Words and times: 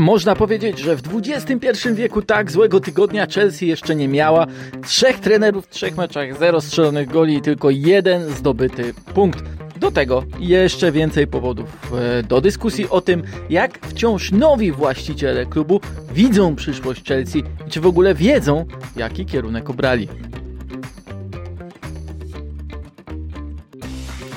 Można 0.00 0.34
powiedzieć, 0.34 0.78
że 0.78 0.96
w 0.96 1.02
XXI 1.14 1.88
wieku 1.94 2.22
tak 2.22 2.50
złego 2.50 2.80
tygodnia 2.80 3.26
Chelsea 3.26 3.66
jeszcze 3.66 3.96
nie 3.96 4.08
miała. 4.08 4.46
Trzech 4.86 5.20
trenerów 5.20 5.66
w 5.66 5.68
trzech 5.68 5.96
meczach, 5.96 6.38
zero 6.38 6.60
strzelonych 6.60 7.08
goli 7.08 7.36
i 7.36 7.40
tylko 7.40 7.70
jeden 7.70 8.30
zdobyty 8.30 8.94
punkt. 9.14 9.44
Do 9.76 9.90
tego 9.90 10.24
jeszcze 10.38 10.92
więcej 10.92 11.26
powodów 11.26 11.92
e, 11.92 12.22
do 12.22 12.40
dyskusji 12.40 12.88
o 12.88 13.00
tym, 13.00 13.22
jak 13.50 13.86
wciąż 13.86 14.32
nowi 14.32 14.72
właściciele 14.72 15.46
klubu 15.46 15.80
widzą 16.14 16.56
przyszłość 16.56 17.04
Chelsea 17.04 17.38
i 17.66 17.70
czy 17.70 17.80
w 17.80 17.86
ogóle 17.86 18.14
wiedzą, 18.14 18.66
jaki 18.96 19.26
kierunek 19.26 19.70
obrali. 19.70 20.08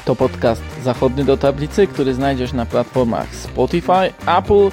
To 0.05 0.15
podcast 0.15 0.61
zachodni 0.83 1.23
do 1.25 1.37
tablicy, 1.37 1.87
który 1.87 2.13
znajdziesz 2.13 2.53
na 2.53 2.65
platformach 2.65 3.35
Spotify, 3.35 4.13
Apple, 4.37 4.69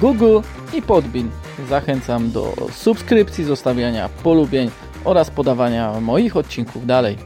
Google 0.00 0.40
i 0.74 0.82
Podbean. 0.82 1.30
Zachęcam 1.68 2.30
do 2.30 2.54
subskrypcji, 2.72 3.44
zostawiania 3.44 4.08
polubień 4.08 4.70
oraz 5.04 5.30
podawania 5.30 6.00
moich 6.00 6.36
odcinków 6.36 6.86
dalej. 6.86 7.16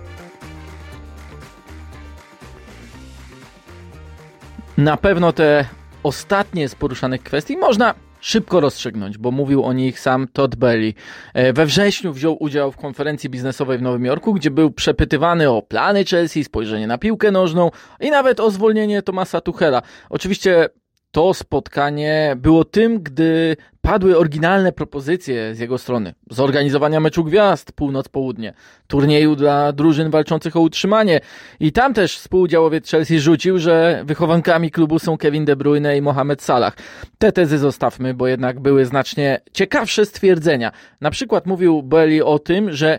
Na 4.79 4.97
pewno 4.97 5.33
te 5.33 5.65
ostatnie 6.03 6.69
z 6.69 6.75
poruszanych 6.75 7.23
kwestii 7.23 7.57
można 7.57 7.95
szybko 8.21 8.61
rozstrzygnąć, 8.61 9.19
bo 9.19 9.31
mówił 9.31 9.65
o 9.65 9.73
nich 9.73 10.01
sam 10.01 10.29
Todd 10.33 10.57
Bailey. 10.57 10.95
E, 11.35 11.53
we 11.53 11.67
wrześniu 11.67 12.13
wziął 12.13 12.37
udział 12.41 12.73
w 12.73 12.77
konferencji 12.77 13.31
biznesowej 13.31 13.79
w 13.79 13.83
Nowym 13.83 14.05
Jorku, 14.05 14.35
gdzie 14.35 14.51
był 14.51 14.71
przepytywany 14.71 15.51
o 15.51 15.63
plany 15.63 16.05
Chelsea, 16.05 16.45
spojrzenie 16.45 16.87
na 16.87 16.99
piłkę 16.99 17.31
nożną 17.31 17.71
i 18.01 18.11
nawet 18.11 18.41
o 18.41 18.51
zwolnienie 18.51 19.03
Tomasa 19.03 19.41
Tuchela. 19.41 19.83
Oczywiście 20.11 20.69
to 21.11 21.35
spotkanie 21.35 22.37
było 22.37 22.65
tym, 22.65 23.03
gdy 23.03 23.57
padły 23.81 24.19
oryginalne 24.19 24.73
propozycje 24.73 25.55
z 25.55 25.59
jego 25.59 25.79
strony. 25.79 26.15
Zorganizowania 26.31 27.01
meczu 27.01 27.25
gwiazd 27.25 27.73
północ-południe, 27.73 28.53
turnieju 28.87 29.37
dla 29.37 29.73
drużyn 29.73 30.11
walczących 30.11 30.57
o 30.57 30.61
utrzymanie. 30.61 31.21
I 31.61 31.73
tam 31.73 31.95
też 31.95 32.19
współudziałowiec 32.19 32.91
Chelsea 32.91 33.19
rzucił, 33.19 33.59
że 33.59 34.03
wychowankami 34.07 34.71
klubu 34.71 34.99
są 34.99 35.19
Kevin 35.19 35.45
De 35.45 35.57
Bruyne 35.57 35.97
i 35.97 36.03
Mohamed 36.03 36.43
Salah. 36.43 36.77
Te 37.19 37.33
tezy 37.33 37.59
zostawmy, 37.59 38.15
bo 38.15 38.27
jednak 38.27 38.61
były 38.61 38.85
znacznie 38.85 39.41
ciekawsze 39.53 40.07
stwierdzenia. 40.07 40.73
Na 41.01 41.11
przykład 41.11 41.47
mówił 41.47 41.83
Belly 41.83 42.25
o 42.25 42.39
tym, 42.39 42.73
że 42.73 42.99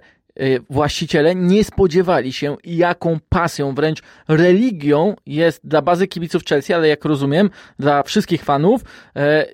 właściciele 0.70 1.36
nie 1.36 1.64
spodziewali 1.64 2.34
się, 2.34 2.58
jaką 2.64 3.20
pasją, 3.30 3.76
wręcz 3.76 4.02
religią 4.28 5.16
jest 5.26 5.68
dla 5.68 5.82
bazy 5.82 6.08
kibiców 6.08 6.46
Chelsea, 6.46 6.74
ale 6.74 6.88
jak 6.88 7.06
rozumiem, 7.06 7.50
dla 7.80 8.04
wszystkich 8.04 8.44
fanów, 8.44 8.82
e, 9.16 9.46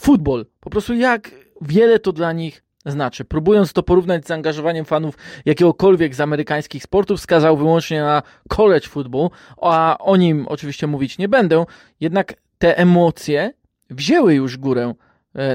futbol. 0.00 0.46
Po 0.60 0.70
prostu 0.70 0.94
jak 0.94 1.30
wiele 1.60 1.98
to 1.98 2.12
dla 2.12 2.32
nich 2.32 2.62
znaczy. 2.86 3.24
Próbując 3.24 3.72
to 3.72 3.82
porównać 3.82 4.24
z 4.24 4.28
zaangażowaniem 4.28 4.84
fanów 4.84 5.18
jakiegokolwiek 5.44 6.14
z 6.14 6.20
amerykańskich 6.20 6.82
sportów, 6.82 7.20
wskazał 7.20 7.56
wyłącznie 7.56 8.00
na 8.00 8.22
college 8.48 8.88
football, 8.88 9.30
a 9.62 9.96
o 10.00 10.16
nim 10.16 10.46
oczywiście 10.48 10.86
mówić 10.86 11.18
nie 11.18 11.28
będę, 11.28 11.64
jednak 12.00 12.34
te 12.58 12.78
emocje 12.78 13.52
wzięły 13.90 14.34
już 14.34 14.56
górę 14.58 14.94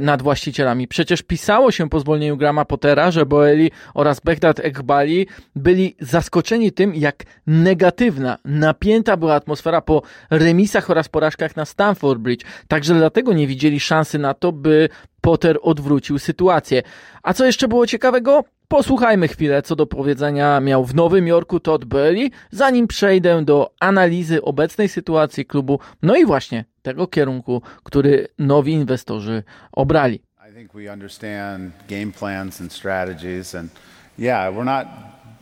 nad 0.02 0.22
właścicielami. 0.22 0.88
Przecież 0.88 1.22
pisało 1.22 1.72
się 1.72 1.90
po 1.90 2.00
zwolnieniu 2.00 2.38
Grama 2.38 2.66
Pottera, 2.66 3.12
że 3.12 3.26
Boeli 3.26 3.72
oraz 3.94 4.20
Bechdad 4.20 4.60
Ekbali 4.60 5.28
byli 5.56 5.96
zaskoczeni 6.00 6.72
tym, 6.72 6.96
jak 6.96 7.24
negatywna, 7.48 8.38
napięta 8.46 9.18
była 9.18 9.36
atmosfera 9.36 9.82
po 9.82 10.02
remisach 10.30 10.90
oraz 10.90 11.10
porażkach 11.10 11.56
na 11.56 11.66
Stamford 11.66 12.20
Bridge. 12.20 12.46
Także 12.68 12.94
dlatego 12.94 13.34
nie 13.34 13.48
widzieli 13.48 13.80
szansy 13.80 14.20
na 14.20 14.34
to, 14.34 14.52
by 14.52 14.90
Potter 15.22 15.60
odwrócił 15.62 16.20
sytuację. 16.20 16.84
A 17.24 17.34
co 17.34 17.46
jeszcze 17.46 17.68
było 17.68 17.88
ciekawego? 17.88 18.44
Posłuchajmy 18.68 19.28
chwilę, 19.28 19.62
co 19.62 19.76
do 19.76 19.86
powiedzenia 19.86 20.60
miał 20.60 20.86
w 20.86 20.96
Nowym 20.96 21.28
Jorku 21.28 21.60
Todd 21.60 21.86
Burley, 21.86 22.32
zanim 22.52 22.88
przejdę 22.88 23.46
do 23.46 23.72
analizy 23.80 24.42
obecnej 24.42 24.90
sytuacji 24.90 25.46
klubu, 25.46 25.80
no 26.02 26.16
i 26.16 26.26
właśnie 26.26 26.66
tego 26.88 27.08
kierunku, 27.08 27.62
który 27.84 28.28
nowi 28.40 28.74
inwestorzy 28.74 29.44
obrali. 29.72 30.20
I 30.50 30.54
think 30.54 30.74
we 30.74 30.94
understand 30.94 31.72
game 31.88 32.12
plans 32.12 32.62
and 32.62 32.74
strategies 32.74 33.56
and 33.56 33.70
yeah, 34.18 34.54
we're 34.54 34.66
not 34.66 34.88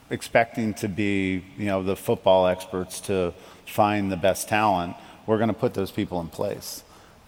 expecting 0.09 0.73
to 0.73 0.88
be, 0.89 1.44
you 1.57 1.66
know, 1.66 1.84
the 1.84 1.95
football 1.95 2.47
experts 2.47 3.01
to 3.01 3.34
find 3.66 4.11
the 4.11 4.17
best 4.17 4.50
talent. 4.50 4.95
We're 5.28 5.38
going 5.38 5.53
to 5.53 5.59
put 5.59 5.73
those 5.73 5.94
people 5.94 6.19
in 6.22 6.28
place. 6.28 6.84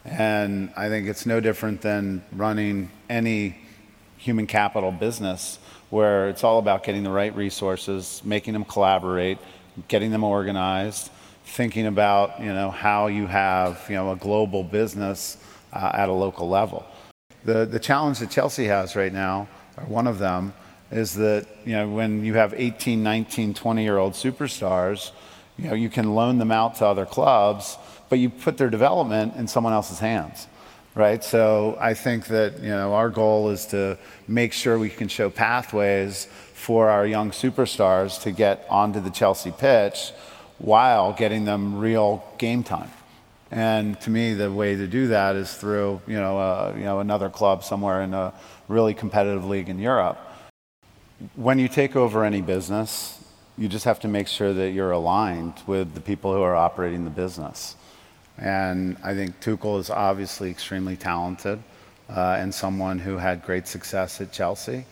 And 0.05 0.69
I 0.75 0.89
think 0.89 1.07
it's 1.07 1.25
no 1.25 1.39
different 1.39 1.81
than 1.81 2.21
running 2.37 2.89
any 3.09 3.55
human 4.17 4.47
capital 4.47 4.91
business 4.91 5.59
where 5.91 6.29
it's 6.29 6.43
all 6.43 6.57
about 6.59 6.83
getting 6.83 7.03
the 7.03 7.11
right 7.11 7.35
resources, 7.35 8.21
making 8.25 8.53
them 8.53 8.65
collaborate, 8.65 9.37
getting 9.87 10.11
them 10.11 10.23
organized, 10.23 11.11
thinking 11.47 11.87
about 11.87 12.39
you 12.39 12.53
know 12.53 12.69
how 12.69 13.07
you 13.07 13.25
have 13.25 13.83
you 13.89 13.95
know 13.95 14.11
a 14.11 14.15
global 14.15 14.63
business 14.63 15.37
uh, 15.73 15.91
at 15.93 16.09
a 16.09 16.13
local 16.13 16.47
level. 16.49 16.85
The 17.45 17.65
the 17.65 17.79
challenge 17.79 18.19
that 18.19 18.29
Chelsea 18.29 18.65
has 18.65 18.95
right 18.95 19.13
now, 19.13 19.47
or 19.77 19.85
one 19.85 20.07
of 20.07 20.19
them, 20.19 20.53
is 20.91 21.15
that 21.15 21.47
you 21.65 21.73
know 21.73 21.89
when 21.89 22.23
you 22.23 22.33
have 22.35 22.53
18, 22.55 23.01
19, 23.01 23.53
20 23.53 23.83
year 23.83 23.97
old 23.97 24.13
superstars, 24.13 25.11
you 25.57 25.69
know 25.69 25.73
you 25.73 25.89
can 25.89 26.13
loan 26.13 26.37
them 26.37 26.51
out 26.51 26.75
to 26.75 26.85
other 26.85 27.05
clubs, 27.05 27.77
but 28.09 28.19
you 28.19 28.29
put 28.29 28.57
their 28.57 28.69
development 28.69 29.35
in 29.35 29.47
someone 29.47 29.73
else's 29.73 29.99
hands 29.99 30.47
right? 30.97 31.23
So 31.23 31.77
I 31.79 31.93
think 31.93 32.25
that 32.27 32.59
you 32.59 32.69
know 32.69 32.95
our 32.95 33.09
goal 33.09 33.49
is 33.49 33.67
to 33.67 33.99
make 34.27 34.51
sure 34.51 34.79
we 34.79 34.89
can 34.89 35.07
show 35.07 35.29
pathways 35.29 36.25
for 36.53 36.89
our 36.89 37.05
young 37.05 37.29
superstars 37.29 38.19
to 38.23 38.31
get 38.31 38.65
onto 38.67 38.99
the 38.99 39.11
Chelsea 39.11 39.51
pitch 39.51 40.11
while 40.59 41.13
getting 41.13 41.45
them 41.45 41.77
real 41.77 42.23
game 42.37 42.63
time. 42.63 42.91
And 43.51 43.99
to 44.01 44.09
me, 44.09 44.33
the 44.33 44.51
way 44.51 44.75
to 44.75 44.87
do 44.87 45.07
that 45.07 45.35
is 45.35 45.53
through 45.53 46.01
you 46.07 46.17
know 46.17 46.37
uh, 46.37 46.73
you 46.75 46.83
know 46.83 46.99
another 46.99 47.29
club 47.29 47.63
somewhere 47.63 48.01
in 48.01 48.13
a 48.13 48.33
really 48.67 48.93
competitive 48.93 49.45
league 49.45 49.69
in 49.69 49.79
Europe. 49.79 50.19
When 51.35 51.57
you 51.57 51.67
take 51.67 51.95
over 51.95 52.25
any 52.25 52.41
business, 52.41 53.23
you 53.57 53.67
just 53.67 53.85
have 53.85 53.99
to 54.01 54.07
make 54.07 54.27
sure 54.27 54.53
that 54.53 54.71
you're 54.71 54.91
aligned 54.91 55.55
with 55.65 55.93
the 55.93 56.01
people 56.01 56.33
who 56.33 56.41
are 56.41 56.55
operating 56.55 57.05
the 57.05 57.09
business. 57.09 57.75
And 58.37 58.97
I 59.03 59.15
think 59.15 59.39
Tuchel 59.39 59.79
is 59.79 59.89
obviously 59.89 60.51
extremely 60.51 60.95
talented 60.95 61.63
uh, 62.09 62.37
and 62.39 62.53
someone 62.53 62.99
who 62.99 63.17
had 63.17 63.43
great 63.43 63.67
success 63.67 64.21
at 64.21 64.31
Chelsea. 64.31 64.85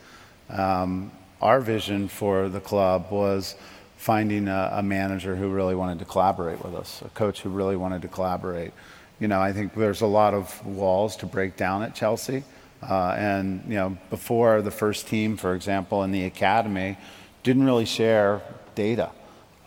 Um, 0.50 1.12
our 1.42 1.62
vision 1.62 2.08
for 2.08 2.50
the 2.50 2.60
club 2.60 3.12
was 3.12 3.56
finding 3.98 4.48
a, 4.48 4.72
a, 4.74 4.84
manager 4.84 5.36
who 5.36 5.50
really 5.50 5.76
wanted 5.76 6.00
to 6.00 6.06
collaborate 6.06 6.64
with 6.64 6.76
us, 6.76 7.02
a 7.04 7.10
coach 7.10 7.42
who 7.42 7.50
really 7.50 7.76
wanted 7.76 8.02
to 8.02 8.08
collaborate. 8.08 8.72
You 9.20 9.28
know, 9.28 9.42
I 9.42 9.54
think 9.54 9.74
there's 9.74 10.02
a 10.02 10.08
lot 10.08 10.34
of 10.34 10.66
walls 10.66 11.16
to 11.18 11.26
break 11.26 11.56
down 11.56 11.84
at 11.84 11.96
Chelsea. 11.96 12.44
Uh, 12.88 13.16
and, 13.18 13.64
you 13.68 13.76
know, 13.76 13.98
before 14.10 14.62
the 14.62 14.72
first 14.72 15.08
team, 15.08 15.38
for 15.38 15.56
example, 15.56 16.04
in 16.04 16.12
the 16.12 16.26
academy, 16.26 16.98
didn't 17.44 17.64
really 17.64 17.86
share 17.86 18.42
data 18.76 19.10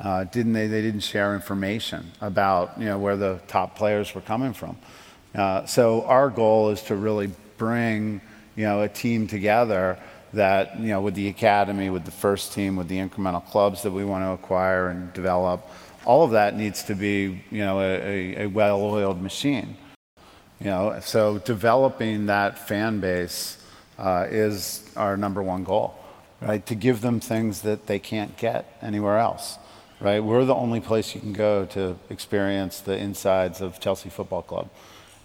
uh, 0.01 0.25
didn't 0.25 0.53
they? 0.53 0.67
They 0.67 0.83
didn't 0.83 1.01
share 1.01 1.35
information 1.35 2.13
about 2.21 2.79
you 2.79 2.87
know 2.87 2.99
where 2.99 3.17
the 3.17 3.41
top 3.49 3.77
players 3.77 4.15
were 4.15 4.21
coming 4.21 4.53
from. 4.53 4.77
Uh, 5.35 5.67
so 5.67 6.05
our 6.05 6.31
goal 6.31 6.71
is 6.71 6.83
to 6.83 6.97
really 6.97 7.31
bring 7.57 8.21
you 8.55 8.65
know 8.65 8.83
a 8.83 8.89
team 8.89 9.27
together 9.27 9.99
that 10.33 10.79
you 10.79 10.89
know 10.89 11.01
with 11.01 11.15
the 11.15 11.29
academy, 11.29 11.91
with 11.91 12.05
the 12.05 12.11
first 12.11 12.53
team, 12.53 12.77
with 12.77 12.89
the 12.89 12.99
incremental 12.99 13.45
clubs 13.47 13.83
that 13.83 13.91
we 13.91 14.05
want 14.05 14.25
to 14.25 14.31
acquire 14.31 14.89
and 14.89 15.13
develop. 15.13 15.67
All 16.05 16.25
of 16.25 16.31
that 16.31 16.57
needs 16.57 16.83
to 16.85 16.95
be 16.95 17.43
you 17.51 17.65
know 17.65 17.81
a, 17.81 18.45
a 18.45 18.47
well-oiled 18.47 19.21
machine. 19.21 19.77
You 20.61 20.67
know, 20.67 20.99
so 21.01 21.39
developing 21.39 22.27
that 22.27 22.59
fan 22.59 22.99
base 23.01 23.63
uh, 23.99 24.27
is 24.29 24.91
our 24.97 25.17
number 25.17 25.43
one 25.43 25.63
goal, 25.63 25.95
right? 26.41 26.65
To 26.67 26.75
give 26.75 27.01
them 27.01 27.21
things 27.21 27.63
that 27.63 27.87
they 27.87 27.99
can't 27.99 28.37
get 28.37 28.77
anywhere 28.83 29.19
else 29.19 29.59
right? 30.01 30.23
We're 30.23 30.45
the 30.45 30.55
only 30.55 30.81
place 30.81 31.15
you 31.15 31.21
can 31.21 31.33
go 31.33 31.67
to 31.67 31.99
experience 32.11 32.81
the 32.81 32.97
insides 32.97 33.61
of 33.61 33.81
Chelsea 33.81 34.09
Football 34.09 34.43
Club. 34.43 34.71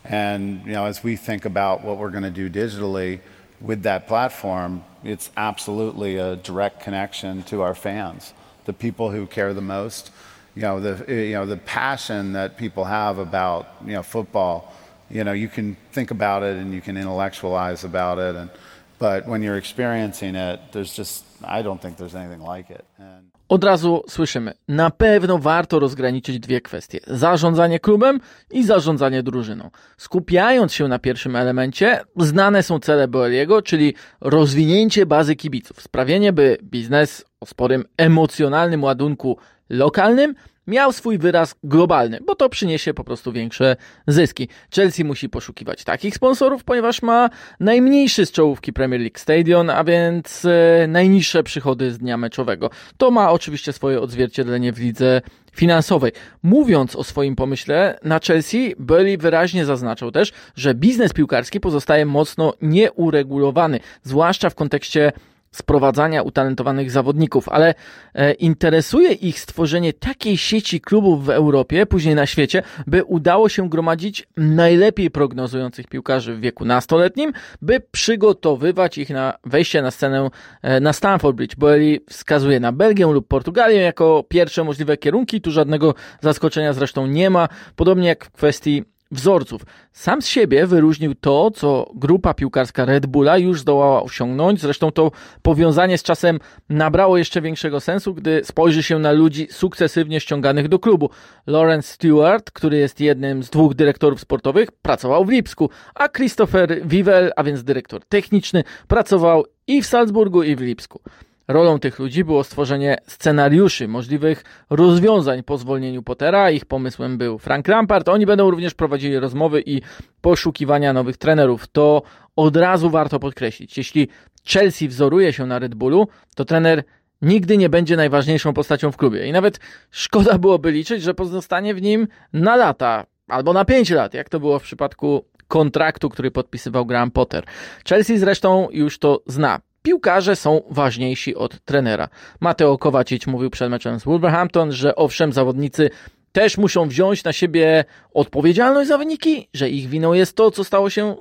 And 0.04 0.66
you 0.66 0.74
know, 0.74 0.86
as 0.86 1.04
we 1.04 1.16
think 1.16 1.46
about 1.46 1.84
what 1.84 1.98
we're 1.98 2.10
going 2.10 2.24
to 2.24 2.32
do 2.32 2.50
digitally 2.50 3.22
with 3.64 3.84
that 3.84 4.08
platform, 4.08 4.84
it's 5.04 5.32
absolutely 5.38 6.18
a 6.18 6.36
direct 6.36 6.82
connection 6.82 7.42
to 7.44 7.62
our 7.62 7.74
fans, 7.74 8.34
the 8.66 8.74
people 8.74 9.10
who 9.10 9.26
care 9.26 9.54
the 9.54 9.62
most. 9.62 10.12
You 10.54 10.62
know, 10.62 10.80
the 10.80 11.12
you 11.12 11.34
know 11.34 11.48
the 11.48 11.58
passion 11.58 12.34
that 12.34 12.58
people 12.58 12.84
have 12.84 13.18
about 13.18 13.68
you 13.84 13.94
know 13.94 14.04
football. 14.04 14.72
You 15.10 15.24
know, 15.24 15.32
you 15.32 15.48
can 15.48 15.78
think 15.92 16.12
about 16.12 16.44
it 16.44 16.58
and 16.58 16.74
you 16.74 16.82
can 16.82 16.98
intellectualize 16.98 17.84
about 17.84 18.20
it, 18.20 18.36
and 18.36 18.52
but 19.00 19.28
when 19.28 19.42
you're 19.42 19.58
experiencing 19.58 20.36
it, 20.36 20.60
there's 20.72 20.94
just 20.94 21.26
I 21.44 21.64
don't 21.64 21.82
think 21.82 21.98
there's 21.98 22.16
anything 22.16 22.42
like 22.42 22.70
it. 22.70 22.86
And 23.00 23.32
Od 23.54 23.64
razu 23.64 24.04
słyszymy, 24.10 24.54
na 24.68 24.90
pewno 24.90 25.38
warto 25.38 25.80
rozgraniczyć 25.80 26.40
dwie 26.40 26.62
kwestie: 26.62 27.00
zarządzanie 27.08 27.80
klubem 27.80 28.20
i 28.52 28.64
zarządzanie 28.64 29.24
drużyną. 29.24 29.70
Skupiając 29.98 30.74
się 30.74 30.88
na 30.88 31.00
pierwszym 31.00 31.36
elemencie, 31.36 32.02
znane 32.18 32.64
są 32.64 32.80
cele 32.80 33.08
Boeliego, 33.08 33.62
czyli 33.62 33.94
rozwinięcie 34.22 35.06
bazy 35.06 35.36
kibiców, 35.36 35.82
sprawienie, 35.82 36.34
by 36.34 36.58
biznes 36.64 37.26
o 37.40 37.46
sporym 37.46 37.86
emocjonalnym 37.98 38.84
ładunku 38.84 39.38
lokalnym 39.70 40.36
miał 40.68 40.94
swój 40.94 41.18
wyraz 41.18 41.56
globalny, 41.64 42.20
bo 42.26 42.36
to 42.36 42.50
przyniesie 42.50 42.94
po 42.94 43.04
prostu 43.04 43.32
większe 43.32 43.76
zyski. 44.08 44.48
Chelsea 44.76 45.04
musi 45.04 45.30
poszukiwać 45.30 45.84
takich 45.84 46.16
sponsorów, 46.16 46.64
ponieważ 46.64 47.02
ma 47.02 47.30
najmniejszy 47.60 48.26
z 48.26 48.32
czołówki 48.32 48.74
Premier 48.74 49.02
League 49.02 49.20
Stadion, 49.20 49.70
a 49.70 49.84
więc 49.84 50.46
e, 50.46 50.88
najniższe 50.88 51.44
przychody 51.44 51.92
z 51.92 51.98
dnia 51.98 52.18
meczowego. 52.18 52.70
To 52.98 53.12
ma 53.12 53.32
oczywiście 53.32 53.74
swoje 53.74 54.02
odzwierciedlenie 54.02 54.74
w 54.74 54.80
lidze 54.80 55.22
finansowej. 55.54 56.12
Mówiąc 56.44 56.96
o 56.96 57.04
swoim 57.04 57.36
pomyśle 57.36 58.00
na 58.04 58.20
Chelsea, 58.20 58.76
Bailey 58.80 59.18
wyraźnie 59.18 59.66
zaznaczał 59.66 60.12
też, 60.12 60.32
że 60.56 60.74
biznes 60.74 61.14
piłkarski 61.14 61.60
pozostaje 61.60 62.06
mocno 62.06 62.54
nieuregulowany, 62.62 63.80
zwłaszcza 64.04 64.50
w 64.50 64.56
kontekście 64.56 65.12
sprowadzania 65.54 66.22
utalentowanych 66.22 66.92
zawodników, 66.92 67.50
ale 67.50 67.74
e, 68.14 68.34
interesuje 68.34 69.12
ich 69.12 69.40
stworzenie 69.40 69.94
takiej 69.94 70.38
sieci 70.38 70.82
klubów 70.82 71.26
w 71.26 71.30
Europie, 71.30 71.86
później 71.86 72.16
na 72.16 72.26
świecie, 72.26 72.64
by 72.88 73.04
udało 73.04 73.50
się 73.50 73.70
gromadzić 73.70 74.28
najlepiej 74.38 75.12
prognozujących 75.12 75.88
piłkarzy 75.88 76.36
w 76.36 76.40
wieku 76.40 76.66
nastoletnim, 76.66 77.34
by 77.62 77.80
przygotowywać 77.92 78.98
ich 78.98 79.10
na 79.10 79.34
wejście 79.46 79.82
na 79.82 79.92
scenę 79.92 80.30
e, 80.62 80.80
na 80.80 80.94
Stamford 80.94 81.36
Bridge. 81.36 81.56
Boeli 81.56 82.00
wskazuje 82.10 82.60
na 82.60 82.72
Belgię 82.72 83.06
lub 83.06 83.28
Portugalię 83.28 83.82
jako 83.82 84.24
pierwsze 84.28 84.64
możliwe 84.64 84.98
kierunki, 84.98 85.42
tu 85.42 85.52
żadnego 85.52 85.96
zaskoczenia 86.22 86.74
zresztą 86.74 87.08
nie 87.08 87.30
ma, 87.30 87.48
podobnie 87.76 88.08
jak 88.08 88.26
w 88.26 88.32
kwestii 88.32 88.93
wzorców. 89.14 89.62
Sam 89.92 90.22
z 90.22 90.28
siebie 90.28 90.68
wyróżnił 90.68 91.16
to, 91.16 91.52
co 91.52 91.92
grupa 91.96 92.34
piłkarska 92.34 92.86
Red 92.86 93.06
Bulla 93.06 93.38
już 93.38 93.62
zdołała 93.62 94.04
osiągnąć. 94.04 94.62
Zresztą 94.62 94.92
to 94.92 95.12
powiązanie 95.42 95.98
z 95.98 96.04
czasem 96.04 96.40
nabrało 96.70 97.18
jeszcze 97.18 97.42
większego 97.42 97.80
sensu, 97.80 98.14
gdy 98.14 98.42
spojrzy 98.44 98.84
się 98.84 99.00
na 99.00 99.12
ludzi 99.12 99.48
sukcesywnie 99.52 100.20
ściąganych 100.20 100.68
do 100.68 100.80
klubu. 100.80 101.10
Lawrence 101.48 101.94
Stewart, 101.94 102.52
który 102.52 102.78
jest 102.78 103.00
jednym 103.00 103.44
z 103.44 103.50
dwóch 103.50 103.74
dyrektorów 103.74 104.22
sportowych, 104.22 104.72
pracował 104.72 105.26
w 105.26 105.30
Lipsku, 105.30 105.70
a 105.96 106.10
Christopher 106.10 106.88
Wivel, 106.88 107.32
a 107.36 107.44
więc 107.44 107.64
dyrektor 107.64 108.06
techniczny, 108.06 108.64
pracował 108.88 109.46
i 109.68 109.82
w 109.82 109.86
Salzburgu, 109.86 110.44
i 110.44 110.56
w 110.56 110.62
Lipsku. 110.62 111.00
Rolą 111.48 111.80
tych 111.80 112.00
ludzi 112.00 112.24
było 112.24 112.44
stworzenie 112.44 112.98
scenariuszy 113.08 113.88
możliwych 113.88 114.44
rozwiązań 114.70 115.44
po 115.44 115.58
zwolnieniu 115.58 116.04
Pottera. 116.04 116.52
Ich 116.52 116.66
pomysłem 116.66 117.18
był 117.18 117.38
Frank 117.38 117.68
Lampard. 117.68 118.10
Oni 118.10 118.26
będą 118.26 118.52
również 118.52 118.74
prowadzili 118.74 119.20
rozmowy 119.20 119.64
i 119.66 119.82
poszukiwania 120.22 120.94
nowych 120.94 121.18
trenerów. 121.18 121.68
To 121.68 122.02
od 122.36 122.56
razu 122.56 122.90
warto 122.90 123.20
podkreślić. 123.20 123.78
Jeśli 123.78 124.08
Chelsea 124.48 124.88
wzoruje 124.88 125.34
się 125.34 125.46
na 125.46 125.60
Red 125.60 125.76
Bullu, 125.76 126.08
to 126.36 126.46
trener 126.46 126.84
nigdy 127.22 127.58
nie 127.58 127.70
będzie 127.70 127.96
najważniejszą 127.96 128.54
postacią 128.54 128.92
w 128.92 128.98
klubie. 128.98 129.28
I 129.28 129.32
nawet 129.32 129.60
szkoda 129.92 130.38
byłoby 130.38 130.72
liczyć, 130.72 131.04
że 131.04 131.14
pozostanie 131.14 131.74
w 131.74 131.82
nim 131.82 132.08
na 132.34 132.56
lata 132.56 133.06
albo 133.28 133.54
na 133.54 133.66
5 133.66 133.90
lat, 133.90 134.14
jak 134.14 134.30
to 134.30 134.40
było 134.40 134.60
w 134.60 134.64
przypadku 134.64 135.26
kontraktu, 135.48 136.10
który 136.10 136.32
podpisywał 136.32 136.86
Graham 136.86 137.12
Potter. 137.12 137.44
Chelsea 137.90 138.18
zresztą 138.18 138.68
już 138.72 139.00
to 139.00 139.24
zna 139.28 139.60
piłkarze 139.84 140.36
są 140.36 140.62
ważniejsi 140.70 141.36
od 141.36 141.66
trenera. 141.66 142.10
Mateo 142.40 142.78
Kowacic 142.78 143.28
mówił 143.28 143.50
przed 143.50 143.70
meczem 143.70 144.00
z 144.00 144.04
Wolverhampton, 144.04 144.72
że 144.72 144.96
owszem, 144.96 145.34
zawodnicy 145.34 145.90
też 146.32 146.58
muszą 146.58 146.88
wziąć 146.88 147.24
na 147.24 147.34
siebie 147.34 147.86
odpowiedzialność 148.14 148.88
za 148.88 148.98
wyniki, 148.98 149.50
że 149.54 149.70
ich 149.70 149.90
winą 149.90 150.14
jest 150.14 150.36
to, 150.36 150.52
co 150.52 150.64
stało 150.64 150.90
się 150.90 151.16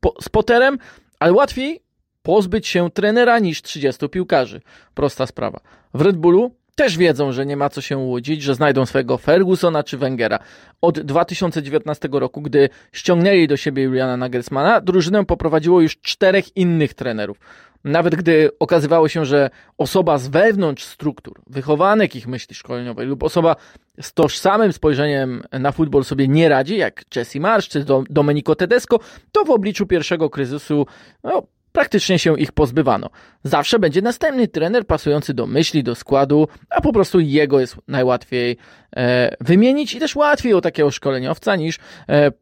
po, 0.00 0.14
z 0.22 0.28
Potterem, 0.28 0.78
ale 1.18 1.32
łatwiej 1.32 1.80
pozbyć 2.22 2.66
się 2.66 2.90
trenera 2.90 3.38
niż 3.38 3.62
30 3.62 4.08
piłkarzy. 4.08 4.60
Prosta 4.94 5.26
sprawa. 5.26 5.60
W 5.94 6.00
Red 6.00 6.16
Bullu 6.16 6.54
też 6.74 6.96
wiedzą, 6.96 7.32
że 7.32 7.46
nie 7.46 7.56
ma 7.56 7.68
co 7.68 7.80
się 7.80 7.96
łudzić, 7.96 8.42
że 8.42 8.54
znajdą 8.54 8.86
swojego 8.86 9.18
Fergusona 9.18 9.82
czy 9.82 9.98
Wengera. 9.98 10.38
Od 10.80 11.00
2019 11.00 12.08
roku, 12.12 12.42
gdy 12.42 12.68
ściągnęli 12.92 13.48
do 13.48 13.56
siebie 13.56 13.82
Juliana 13.82 14.16
Nagelsmana, 14.16 14.80
drużynę 14.80 15.24
poprowadziło 15.24 15.80
już 15.80 15.96
czterech 16.00 16.56
innych 16.56 16.94
trenerów. 16.94 17.38
Nawet 17.84 18.14
gdy 18.14 18.50
okazywało 18.58 19.08
się, 19.08 19.24
że 19.24 19.50
osoba 19.78 20.18
z 20.18 20.28
wewnątrz 20.28 20.84
struktur, 20.84 21.40
wychowanek 21.46 22.16
ich 22.16 22.26
myśli 22.26 22.54
szkoleniowej 22.54 23.06
lub 23.06 23.22
osoba 23.22 23.56
z 24.00 24.12
tożsamym 24.12 24.72
spojrzeniem 24.72 25.42
na 25.52 25.72
futbol 25.72 26.04
sobie 26.04 26.28
nie 26.28 26.48
radzi, 26.48 26.76
jak 26.76 27.02
Jesse 27.16 27.40
Marsz 27.40 27.68
czy 27.68 27.84
Domenico 28.10 28.54
Tedesco, 28.54 29.00
to 29.32 29.44
w 29.44 29.50
obliczu 29.50 29.86
pierwszego 29.86 30.30
kryzysu 30.30 30.86
no, 31.24 31.42
praktycznie 31.72 32.18
się 32.18 32.38
ich 32.38 32.52
pozbywano. 32.52 33.10
Zawsze 33.44 33.78
będzie 33.78 34.02
następny 34.02 34.48
trener 34.48 34.86
pasujący 34.86 35.34
do 35.34 35.46
myśli, 35.46 35.82
do 35.82 35.94
składu, 35.94 36.48
a 36.70 36.80
po 36.80 36.92
prostu 36.92 37.20
jego 37.20 37.60
jest 37.60 37.76
najłatwiej 37.88 38.56
e, 38.96 39.36
wymienić 39.40 39.94
i 39.94 39.98
też 39.98 40.16
łatwiej 40.16 40.54
o 40.54 40.60
takiego 40.60 40.90
szkoleniowca 40.90 41.56
niż 41.56 41.78
e, 42.08 42.32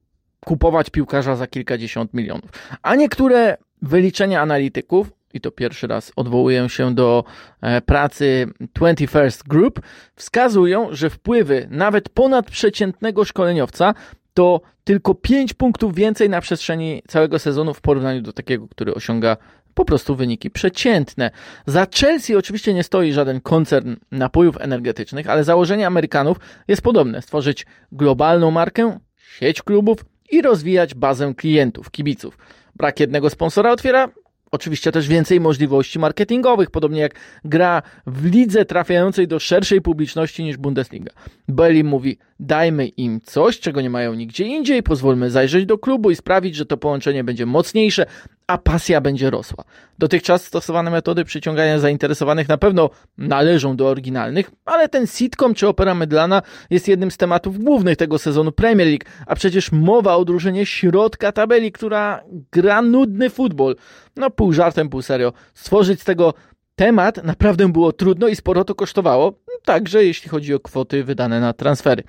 kupować 0.44 0.90
piłkarza 0.90 1.36
za 1.36 1.46
kilkadziesiąt 1.46 2.14
milionów. 2.14 2.50
A 2.82 2.94
niektóre 2.94 3.56
wyliczenia 3.82 4.40
analityków 4.40 5.10
i 5.34 5.40
to 5.40 5.50
pierwszy 5.50 5.86
raz 5.86 6.12
odwołuję 6.16 6.68
się 6.68 6.94
do 6.94 7.24
e, 7.60 7.80
pracy 7.80 8.46
21st 8.78 9.48
Group, 9.48 9.80
wskazują, 10.16 10.88
że 10.90 11.10
wpływy 11.10 11.68
nawet 11.70 12.08
ponadprzeciętnego 12.08 13.24
szkoleniowca 13.24 13.94
to 14.34 14.60
tylko 14.84 15.14
5 15.14 15.54
punktów 15.54 15.94
więcej 15.94 16.28
na 16.28 16.40
przestrzeni 16.40 17.02
całego 17.08 17.38
sezonu 17.38 17.74
w 17.74 17.80
porównaniu 17.80 18.22
do 18.22 18.32
takiego, 18.32 18.68
który 18.68 18.94
osiąga 18.94 19.36
po 19.74 19.84
prostu 19.84 20.16
wyniki 20.16 20.50
przeciętne. 20.50 21.30
Za 21.66 21.86
Chelsea 21.94 22.36
oczywiście 22.36 22.74
nie 22.74 22.82
stoi 22.82 23.12
żaden 23.12 23.40
koncern 23.40 23.96
napojów 24.10 24.56
energetycznych, 24.60 25.28
ale 25.28 25.44
założenie 25.44 25.86
Amerykanów 25.86 26.36
jest 26.68 26.82
podobne: 26.82 27.22
stworzyć 27.22 27.66
globalną 27.92 28.50
markę, 28.50 28.98
sieć 29.38 29.62
klubów 29.62 30.04
i 30.30 30.42
rozwijać 30.42 30.94
bazę 30.94 31.34
klientów, 31.36 31.90
kibiców. 31.90 32.38
Brak 32.76 33.00
jednego 33.00 33.30
sponsora 33.30 33.72
otwiera 33.72 34.08
oczywiście 34.52 34.92
też 34.92 35.08
więcej 35.08 35.40
możliwości 35.40 35.98
marketingowych, 35.98 36.70
podobnie 36.70 37.00
jak 37.00 37.14
gra 37.44 37.82
w 38.06 38.24
lidze 38.24 38.64
trafiającej 38.64 39.28
do 39.28 39.38
szerszej 39.38 39.80
publiczności 39.80 40.44
niż 40.44 40.56
Bundesliga. 40.56 41.12
Belli 41.48 41.84
mówi, 41.84 42.18
dajmy 42.40 42.86
im 42.86 43.20
coś, 43.20 43.60
czego 43.60 43.80
nie 43.80 43.90
mają 43.90 44.14
nigdzie 44.14 44.44
indziej, 44.44 44.82
pozwólmy 44.82 45.30
zajrzeć 45.30 45.66
do 45.66 45.78
klubu 45.78 46.10
i 46.10 46.16
sprawić, 46.16 46.54
że 46.54 46.66
to 46.66 46.76
połączenie 46.76 47.24
będzie 47.24 47.46
mocniejsze, 47.46 48.06
a 48.46 48.58
pasja 48.58 49.00
będzie 49.00 49.30
rosła. 49.30 49.64
Dotychczas 49.98 50.44
stosowane 50.44 50.90
metody 50.90 51.24
przyciągania 51.24 51.78
zainteresowanych 51.78 52.48
na 52.48 52.58
pewno 52.58 52.90
należą 53.18 53.76
do 53.76 53.88
oryginalnych, 53.88 54.50
ale 54.64 54.88
ten 54.88 55.06
sitcom 55.06 55.54
czy 55.54 55.68
opera 55.68 55.94
mydlana 55.94 56.42
jest 56.70 56.88
jednym 56.88 57.10
z 57.10 57.16
tematów 57.16 57.58
głównych 57.58 57.96
tego 57.96 58.18
sezonu 58.18 58.52
Premier 58.52 58.88
League, 58.88 59.04
a 59.26 59.34
przecież 59.34 59.72
mowa 59.72 60.16
o 60.16 60.24
drużynie 60.24 60.66
środka 60.66 61.32
tabeli, 61.32 61.72
która 61.72 62.22
gra 62.52 62.82
nudny 62.82 63.30
futbol. 63.30 63.76
No 64.16 64.30
pół 64.30 64.52
żartem, 64.52 64.88
pół 64.88 65.02
serio. 65.02 65.32
Stworzyć 65.54 66.00
z 66.00 66.04
tego 66.04 66.34
temat 66.74 67.24
naprawdę 67.24 67.72
było 67.72 67.92
trudno 67.92 68.28
i 68.28 68.36
sporo 68.36 68.64
to 68.64 68.74
kosztowało, 68.74 69.38
także 69.64 70.04
jeśli 70.04 70.30
chodzi 70.30 70.54
o 70.54 70.60
kwoty 70.60 71.04
wydane 71.04 71.40
na 71.40 71.52
transfery. 71.52 72.02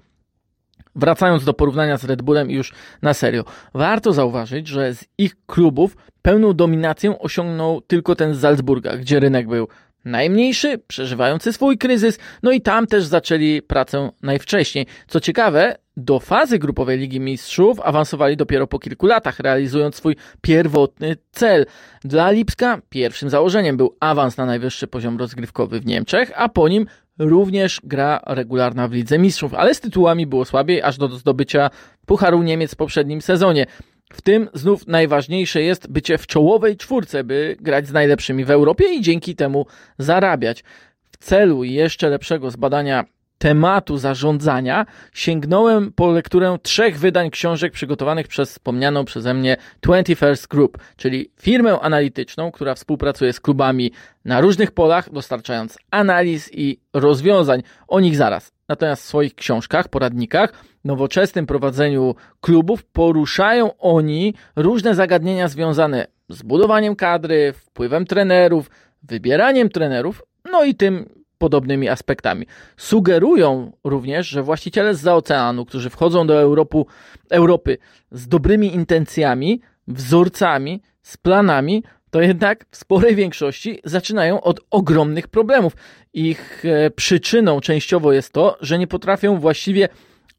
Wracając 0.95 1.45
do 1.45 1.53
porównania 1.53 1.97
z 1.97 2.03
Red 2.03 2.21
Bullem 2.21 2.51
już 2.51 2.73
na 3.01 3.13
serio, 3.13 3.45
warto 3.73 4.13
zauważyć, 4.13 4.67
że 4.67 4.95
z 4.95 5.05
ich 5.17 5.35
klubów 5.45 5.97
pełną 6.21 6.53
dominację 6.53 7.19
osiągnął 7.19 7.81
tylko 7.81 8.15
ten 8.15 8.35
z 8.35 8.41
Salzburga, 8.41 8.97
gdzie 8.97 9.19
rynek 9.19 9.47
był 9.47 9.67
najmniejszy, 10.05 10.77
przeżywający 10.87 11.53
swój 11.53 11.77
kryzys, 11.77 12.19
no 12.43 12.51
i 12.51 12.61
tam 12.61 12.87
też 12.87 13.03
zaczęli 13.03 13.61
pracę 13.61 14.11
najwcześniej. 14.21 14.85
Co 15.07 15.19
ciekawe, 15.19 15.75
do 15.97 16.19
fazy 16.19 16.59
grupowej 16.59 16.99
Ligi 16.99 17.19
Mistrzów 17.19 17.79
awansowali 17.79 18.37
dopiero 18.37 18.67
po 18.67 18.79
kilku 18.79 19.05
latach, 19.07 19.39
realizując 19.39 19.95
swój 19.95 20.15
pierwotny 20.41 21.15
cel. 21.31 21.65
Dla 22.03 22.31
Lipska 22.31 22.81
pierwszym 22.89 23.29
założeniem 23.29 23.77
był 23.77 23.95
awans 23.99 24.37
na 24.37 24.45
najwyższy 24.45 24.87
poziom 24.87 25.17
rozgrywkowy 25.17 25.79
w 25.79 25.85
Niemczech, 25.85 26.31
a 26.35 26.49
po 26.49 26.69
nim 26.69 26.85
również 27.19 27.81
gra 27.83 28.21
regularna 28.27 28.87
w 28.87 28.93
Lidze 28.93 29.19
Mistrzów, 29.19 29.53
ale 29.53 29.75
z 29.75 29.79
tytułami 29.79 30.27
było 30.27 30.45
słabiej, 30.45 30.81
aż 30.81 30.97
do 30.97 31.07
zdobycia 31.07 31.69
Pucharu 32.05 32.43
Niemiec 32.43 32.73
w 32.73 32.75
poprzednim 32.75 33.21
sezonie. 33.21 33.65
W 34.13 34.21
tym 34.21 34.49
znów 34.53 34.87
najważniejsze 34.87 35.61
jest 35.61 35.91
bycie 35.91 36.17
w 36.17 36.27
czołowej 36.27 36.77
czwórce, 36.77 37.23
by 37.23 37.55
grać 37.59 37.87
z 37.87 37.91
najlepszymi 37.91 38.45
w 38.45 38.51
Europie 38.51 38.93
i 38.93 39.01
dzięki 39.01 39.35
temu 39.35 39.65
zarabiać. 39.97 40.63
W 41.11 41.17
celu 41.17 41.63
jeszcze 41.63 42.09
lepszego 42.09 42.51
zbadania 42.51 43.05
tematu 43.37 43.97
zarządzania 43.97 44.85
sięgnąłem 45.13 45.91
po 45.91 46.11
lekturę 46.11 46.57
trzech 46.61 46.99
wydań 46.99 47.29
książek 47.29 47.73
przygotowanych 47.73 48.27
przez 48.27 48.49
wspomnianą 48.49 49.05
przeze 49.05 49.33
mnie 49.33 49.57
21st 49.87 50.47
Group, 50.47 50.77
czyli 50.97 51.31
firmę 51.41 51.79
analityczną, 51.79 52.51
która 52.51 52.75
współpracuje 52.75 53.33
z 53.33 53.39
klubami 53.39 53.91
na 54.25 54.41
różnych 54.41 54.71
polach, 54.71 55.11
dostarczając 55.13 55.77
analiz 55.91 56.49
i 56.53 56.79
rozwiązań. 56.93 57.63
O 57.87 57.99
nich 57.99 58.15
zaraz. 58.15 58.51
Natomiast 58.67 59.03
w 59.03 59.05
swoich 59.05 59.35
książkach, 59.35 59.87
poradnikach, 59.87 60.53
nowoczesnym 60.85 61.45
prowadzeniu 61.45 62.15
klubów 62.41 62.83
poruszają 62.83 63.77
oni 63.77 64.33
różne 64.55 64.95
zagadnienia 64.95 65.47
związane 65.47 66.07
z 66.29 66.43
budowaniem 66.43 66.95
kadry, 66.95 67.53
wpływem 67.53 68.05
trenerów, 68.05 68.69
wybieraniem 69.03 69.69
trenerów, 69.69 70.23
no 70.51 70.63
i 70.63 70.75
tym 70.75 71.22
podobnymi 71.37 71.89
aspektami. 71.89 72.45
Sugerują 72.77 73.71
również, 73.83 74.27
że 74.27 74.43
właściciele 74.43 74.95
z 74.95 75.07
oceanu, 75.07 75.65
którzy 75.65 75.89
wchodzą 75.89 76.27
do 76.27 76.41
Europy, 76.41 76.83
Europy 77.29 77.77
z 78.11 78.27
dobrymi 78.27 78.75
intencjami, 78.75 79.61
wzorcami, 79.87 80.81
z 81.01 81.17
planami, 81.17 81.83
to 82.09 82.21
jednak 82.21 82.65
w 82.71 82.77
sporej 82.77 83.15
większości 83.15 83.79
zaczynają 83.83 84.41
od 84.41 84.59
ogromnych 84.71 85.27
problemów. 85.27 85.73
Ich 86.13 86.65
e, 86.65 86.91
przyczyną 86.91 87.61
częściowo 87.61 88.13
jest 88.13 88.33
to, 88.33 88.57
że 88.61 88.79
nie 88.79 88.87
potrafią 88.87 89.39
właściwie 89.39 89.89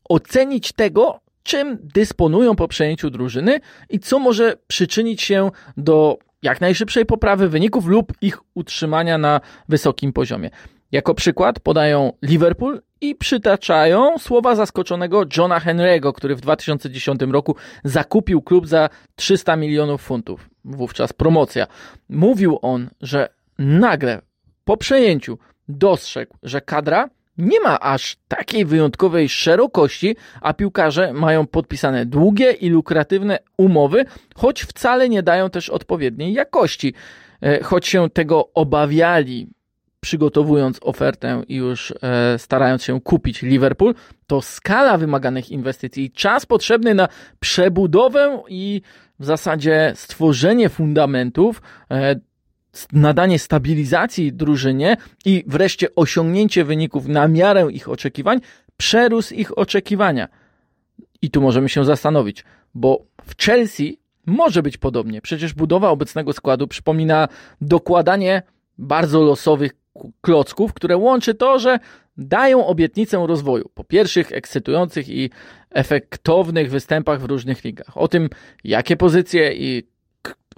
ocenić 0.09 0.73
tego, 0.73 1.21
czym 1.43 1.79
dysponują 1.83 2.57
po 2.57 2.69
przejęciu 2.69 3.11
drużyny 3.11 3.61
i 3.91 4.01
co 4.01 4.19
może 4.19 4.57
przyczynić 4.67 5.23
się 5.23 5.51
do 5.77 6.19
jak 6.43 6.61
najszybszej 6.61 7.07
poprawy 7.07 7.49
wyników 7.49 7.87
lub 7.87 8.13
ich 8.21 8.39
utrzymania 8.55 9.19
na 9.19 9.41
wysokim 9.69 10.13
poziomie. 10.13 10.51
Jako 10.95 11.15
przykład 11.15 11.61
podają 11.61 12.13
Liverpool 12.23 12.83
i 13.01 13.15
przytaczają 13.15 14.19
słowa 14.19 14.55
zaskoczonego 14.55 15.23
Johna 15.37 15.61
Henry'ego, 15.61 16.13
który 16.13 16.37
w 16.37 16.41
2010 16.41 17.21
roku 17.31 17.57
zakupił 17.85 18.43
klub 18.43 18.69
za 18.69 18.89
300 19.17 19.57
milionów 19.57 20.03
funtów. 20.03 20.51
Wówczas 20.65 21.13
promocja. 21.13 21.67
Mówił 22.09 22.59
on, 22.63 22.91
że 23.01 23.29
nagle 23.59 24.23
po 24.65 24.77
przejęciu 24.77 25.39
dostrzegł, 25.69 26.37
że 26.43 26.61
kadra 26.61 27.09
nie 27.39 27.61
ma 27.61 27.81
aż 27.81 28.17
takiej 28.29 28.65
wyjątkowej 28.65 29.29
szerokości, 29.29 30.17
a 30.41 30.53
piłkarze 30.53 31.13
mają 31.13 31.47
podpisane 31.47 32.07
długie 32.07 32.53
i 32.53 32.69
lukratywne 32.71 33.39
umowy, 33.59 34.05
choć 34.35 34.63
wcale 34.63 35.09
nie 35.09 35.23
dają 35.23 35.51
też 35.51 35.71
odpowiedniej 35.71 36.33
jakości. 36.33 36.95
E, 37.43 37.63
choć 37.63 37.87
się 37.87 38.11
tego 38.11 38.53
obawiali, 38.53 39.49
przygotowując 40.05 40.79
ofertę 40.83 41.43
i 41.49 41.55
już 41.55 41.95
e, 42.03 42.39
starając 42.39 42.83
się 42.83 43.01
kupić 43.01 43.43
Liverpool, 43.43 43.95
to 44.27 44.43
skala 44.43 44.99
wymaganych 44.99 45.51
inwestycji 45.51 46.05
i 46.05 46.11
czas 46.11 46.47
potrzebny 46.47 46.95
na 46.95 47.09
przebudowę 47.41 48.43
i 48.49 48.83
w 49.19 49.25
zasadzie 49.25 49.93
stworzenie 49.95 50.69
fundamentów 50.69 51.63
e, 51.91 52.17
nadanie 52.93 53.39
stabilizacji 53.39 54.33
drużynie 54.33 54.97
i 55.25 55.45
wreszcie 55.47 55.95
osiągnięcie 55.95 56.65
wyników 56.65 57.09
na 57.09 57.29
miarę 57.29 57.69
ich 57.73 57.89
oczekiwań 57.89 58.41
przerósł 58.77 59.35
ich 59.35 59.59
oczekiwania. 59.59 60.29
I 61.23 61.31
tu 61.31 61.41
możemy 61.41 61.69
się 61.69 61.85
zastanowić, 61.85 62.45
bo 62.75 63.05
w 63.25 63.43
Chelsea 63.43 63.99
może 64.27 64.63
być 64.63 64.77
podobnie. 64.77 65.21
Przecież 65.21 65.55
budowa 65.55 65.89
obecnego 65.91 66.33
składu 66.33 66.69
przypomina 66.69 67.29
dokładanie 67.61 68.43
bardzo 68.79 69.23
losowych 69.23 69.84
klocków, 70.21 70.73
które 70.73 70.97
łączy 70.97 71.35
to, 71.35 71.59
że 71.59 71.79
dają 72.17 72.67
obietnicę 72.67 73.25
rozwoju 73.27 73.71
po 73.75 73.85
pierwszych 73.85 74.33
ekscytujących 74.33 75.09
i 75.09 75.31
efektownych 75.71 76.71
występach 76.71 77.21
w 77.21 77.25
różnych 77.25 77.65
ligach. 77.65 77.99
O 77.99 78.09
tym, 78.09 78.29
jakie 78.65 78.97
pozycje 78.97 79.55
i 79.55 79.83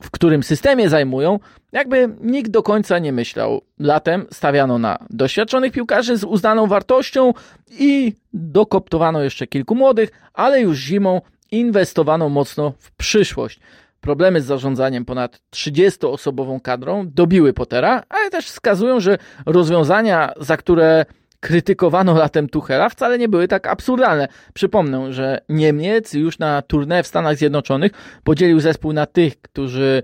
w 0.01 0.11
którym 0.11 0.43
systemie 0.43 0.89
zajmują, 0.89 1.39
jakby 1.73 2.09
nikt 2.21 2.51
do 2.51 2.63
końca 2.63 2.99
nie 2.99 3.13
myślał. 3.13 3.63
Latem 3.79 4.27
stawiano 4.33 4.79
na 4.79 4.99
doświadczonych 5.11 5.73
piłkarzy 5.73 6.17
z 6.17 6.25
uznaną 6.25 6.67
wartością 6.67 7.33
i 7.79 8.13
dokoptowano 8.33 9.23
jeszcze 9.23 9.47
kilku 9.47 9.75
młodych, 9.75 10.11
ale 10.33 10.61
już 10.61 10.79
zimą 10.79 11.21
inwestowano 11.51 12.29
mocno 12.29 12.73
w 12.79 12.91
przyszłość. 12.93 13.61
Problemy 14.01 14.41
z 14.41 14.45
zarządzaniem 14.45 15.05
ponad 15.05 15.41
30-osobową 15.55 16.61
kadrą 16.61 17.05
dobiły 17.09 17.53
Pottera, 17.53 18.03
ale 18.09 18.31
też 18.31 18.47
wskazują, 18.47 19.01
że 19.01 19.19
rozwiązania, 19.47 20.33
za 20.41 20.57
które 20.57 21.07
krytykowano 21.41 22.15
latem 22.15 22.49
Tuchela, 22.49 22.89
wcale 22.89 23.19
nie 23.19 23.29
były 23.29 23.49
tak 23.49 23.67
absurdalne. 23.67 24.29
Przypomnę, 24.55 25.13
że 25.13 25.41
Niemiec 25.49 26.15
już 26.15 26.39
na 26.39 26.63
tournée 26.63 27.03
w 27.03 27.07
Stanach 27.07 27.37
Zjednoczonych 27.37 27.93
podzielił 28.25 28.61
zespół 28.61 28.93
na 28.93 29.07
tych, 29.07 29.41
którzy, 29.41 30.03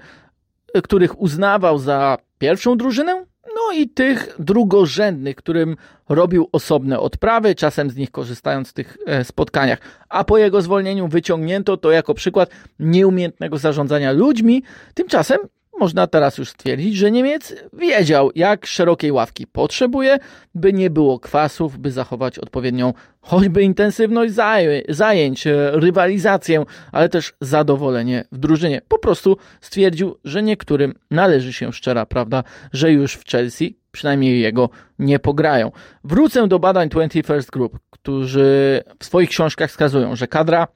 których 0.82 1.20
uznawał 1.20 1.78
za 1.78 2.18
pierwszą 2.38 2.76
drużynę, 2.76 3.24
no 3.56 3.72
i 3.72 3.88
tych 3.88 4.36
drugorzędnych, 4.38 5.36
którym 5.36 5.76
robił 6.08 6.48
osobne 6.52 7.00
odprawy, 7.00 7.54
czasem 7.54 7.90
z 7.90 7.96
nich 7.96 8.10
korzystając 8.10 8.70
w 8.70 8.72
tych 8.72 8.98
e, 9.06 9.24
spotkaniach. 9.24 9.78
A 10.08 10.24
po 10.24 10.38
jego 10.38 10.62
zwolnieniu 10.62 11.08
wyciągnięto 11.08 11.76
to 11.76 11.90
jako 11.90 12.14
przykład 12.14 12.50
nieumiejętnego 12.78 13.58
zarządzania 13.58 14.12
ludźmi. 14.12 14.62
Tymczasem 14.94 15.38
można 15.82 16.06
teraz 16.06 16.38
już 16.38 16.48
stwierdzić, 16.48 16.96
że 16.96 17.10
Niemiec 17.10 17.54
wiedział, 17.72 18.30
jak 18.34 18.66
szerokiej 18.66 19.12
ławki 19.12 19.46
potrzebuje, 19.46 20.18
by 20.54 20.72
nie 20.72 20.90
było 20.90 21.18
kwasów, 21.18 21.78
by 21.78 21.90
zachować 21.90 22.38
odpowiednią 22.38 22.92
choćby 23.20 23.62
intensywność 23.62 24.34
zajęć, 24.88 25.46
e, 25.46 25.70
rywalizację, 25.72 26.64
ale 26.92 27.08
też 27.08 27.32
zadowolenie 27.40 28.24
w 28.32 28.38
drużynie. 28.38 28.80
Po 28.88 28.98
prostu 28.98 29.36
stwierdził, 29.60 30.16
że 30.24 30.42
niektórym 30.42 30.94
należy 31.10 31.52
się 31.52 31.72
szczera 31.72 32.06
prawda, 32.06 32.44
że 32.72 32.92
już 32.92 33.14
w 33.14 33.24
Chelsea 33.30 33.76
przynajmniej 33.92 34.40
jego 34.40 34.70
nie 34.98 35.18
pograją. 35.18 35.72
Wrócę 36.04 36.48
do 36.48 36.58
badań 36.58 36.88
21st 36.88 37.50
Group, 37.50 37.78
którzy 37.90 38.82
w 38.98 39.04
swoich 39.04 39.28
książkach 39.28 39.70
wskazują, 39.70 40.16
że 40.16 40.26
kadra 40.26 40.68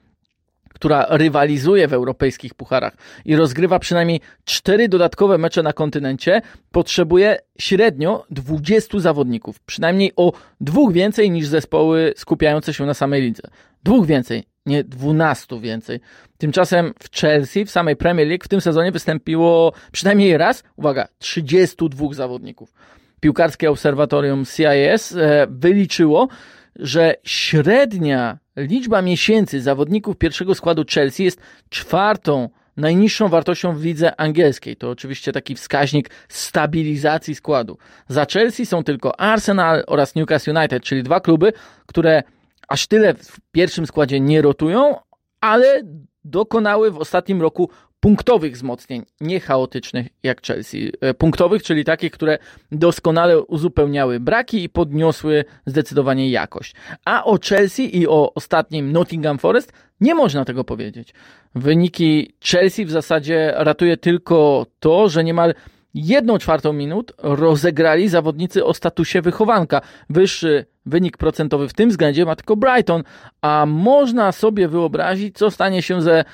która 0.77 1.05
rywalizuje 1.09 1.87
w 1.87 1.93
europejskich 1.93 2.53
pucharach 2.53 2.93
i 3.25 3.35
rozgrywa 3.35 3.79
przynajmniej 3.79 4.19
cztery 4.45 4.89
dodatkowe 4.89 5.37
mecze 5.37 5.63
na 5.63 5.73
kontynencie, 5.73 6.41
potrzebuje 6.71 7.37
średnio 7.59 8.25
20 8.29 8.99
zawodników, 8.99 9.59
przynajmniej 9.59 10.11
o 10.15 10.31
dwóch 10.61 10.93
więcej 10.93 11.31
niż 11.31 11.47
zespoły 11.47 12.13
skupiające 12.15 12.73
się 12.73 12.85
na 12.85 12.93
samej 12.93 13.21
lidze. 13.21 13.43
Dwóch 13.83 14.05
więcej, 14.05 14.43
nie 14.65 14.83
12 14.83 15.61
więcej. 15.61 15.99
Tymczasem 16.37 16.93
w 16.99 17.19
Chelsea, 17.19 17.65
w 17.65 17.71
samej 17.71 17.95
Premier 17.95 18.27
League 18.27 18.43
w 18.43 18.47
tym 18.47 18.61
sezonie 18.61 18.91
wystąpiło 18.91 19.73
przynajmniej 19.91 20.37
raz, 20.37 20.63
uwaga, 20.75 21.07
32 21.17 22.13
zawodników. 22.13 22.73
Piłkarskie 23.19 23.71
obserwatorium 23.71 24.45
CIS 24.45 25.15
e, 25.15 25.47
wyliczyło, 25.49 26.27
że 26.75 27.15
średnia 27.23 28.37
liczba 28.57 29.01
miesięcy 29.01 29.61
zawodników 29.61 30.17
pierwszego 30.17 30.55
składu 30.55 30.83
Chelsea 30.93 31.23
jest 31.23 31.41
czwartą 31.69 32.49
najniższą 32.77 33.27
wartością 33.27 33.73
w 33.73 33.83
lidze 33.83 34.19
angielskiej. 34.21 34.75
To 34.75 34.89
oczywiście 34.89 35.31
taki 35.31 35.55
wskaźnik 35.55 36.09
stabilizacji 36.29 37.35
składu. 37.35 37.77
Za 38.07 38.25
Chelsea 38.25 38.65
są 38.65 38.83
tylko 38.83 39.19
Arsenal 39.19 39.83
oraz 39.87 40.15
Newcastle 40.15 40.51
United, 40.57 40.83
czyli 40.83 41.03
dwa 41.03 41.19
kluby, 41.19 41.53
które 41.85 42.23
aż 42.67 42.87
tyle 42.87 43.13
w 43.13 43.37
pierwszym 43.51 43.87
składzie 43.87 44.19
nie 44.19 44.41
rotują, 44.41 44.95
ale 45.41 45.81
dokonały 46.25 46.91
w 46.91 46.97
ostatnim 46.97 47.41
roku 47.41 47.69
punktowych 47.99 48.53
wzmocnień, 48.53 49.05
nie 49.21 49.39
chaotycznych 49.39 50.07
jak 50.23 50.41
Chelsea. 50.41 50.91
E, 51.01 51.13
punktowych, 51.13 51.63
czyli 51.63 51.85
takich, 51.85 52.11
które 52.11 52.37
doskonale 52.71 53.41
uzupełniały 53.41 54.19
braki 54.19 54.63
i 54.63 54.69
podniosły 54.69 55.45
zdecydowanie 55.65 56.29
jakość. 56.29 56.75
A 57.05 57.23
o 57.23 57.37
Chelsea 57.49 57.97
i 57.97 58.07
o 58.07 58.33
ostatnim 58.33 58.91
Nottingham 58.91 59.37
Forest 59.37 59.73
nie 60.01 60.15
można 60.15 60.45
tego 60.45 60.63
powiedzieć. 60.63 61.13
Wyniki 61.55 62.33
Chelsea 62.45 62.85
w 62.85 62.91
zasadzie 62.91 63.53
ratuje 63.55 63.97
tylko 63.97 64.65
to, 64.79 65.09
że 65.09 65.23
niemal 65.23 65.53
jedną 65.93 66.37
czwartą 66.37 66.73
minut 66.73 67.11
rozegrali 67.17 68.09
zawodnicy 68.09 68.65
o 68.65 68.73
statusie 68.73 69.21
wychowanka. 69.21 69.81
Wyższy 70.09 70.65
wynik 70.85 71.17
procentowy 71.17 71.67
w 71.67 71.73
tym 71.73 71.89
względzie 71.89 72.25
ma 72.25 72.35
tylko 72.35 72.55
Brighton, 72.55 73.03
a 73.41 73.65
można 73.65 74.31
sobie 74.31 74.67
wyobrazić, 74.67 75.37
co 75.37 75.51
stanie 75.51 75.81
się 75.81 76.01
ze 76.01 76.25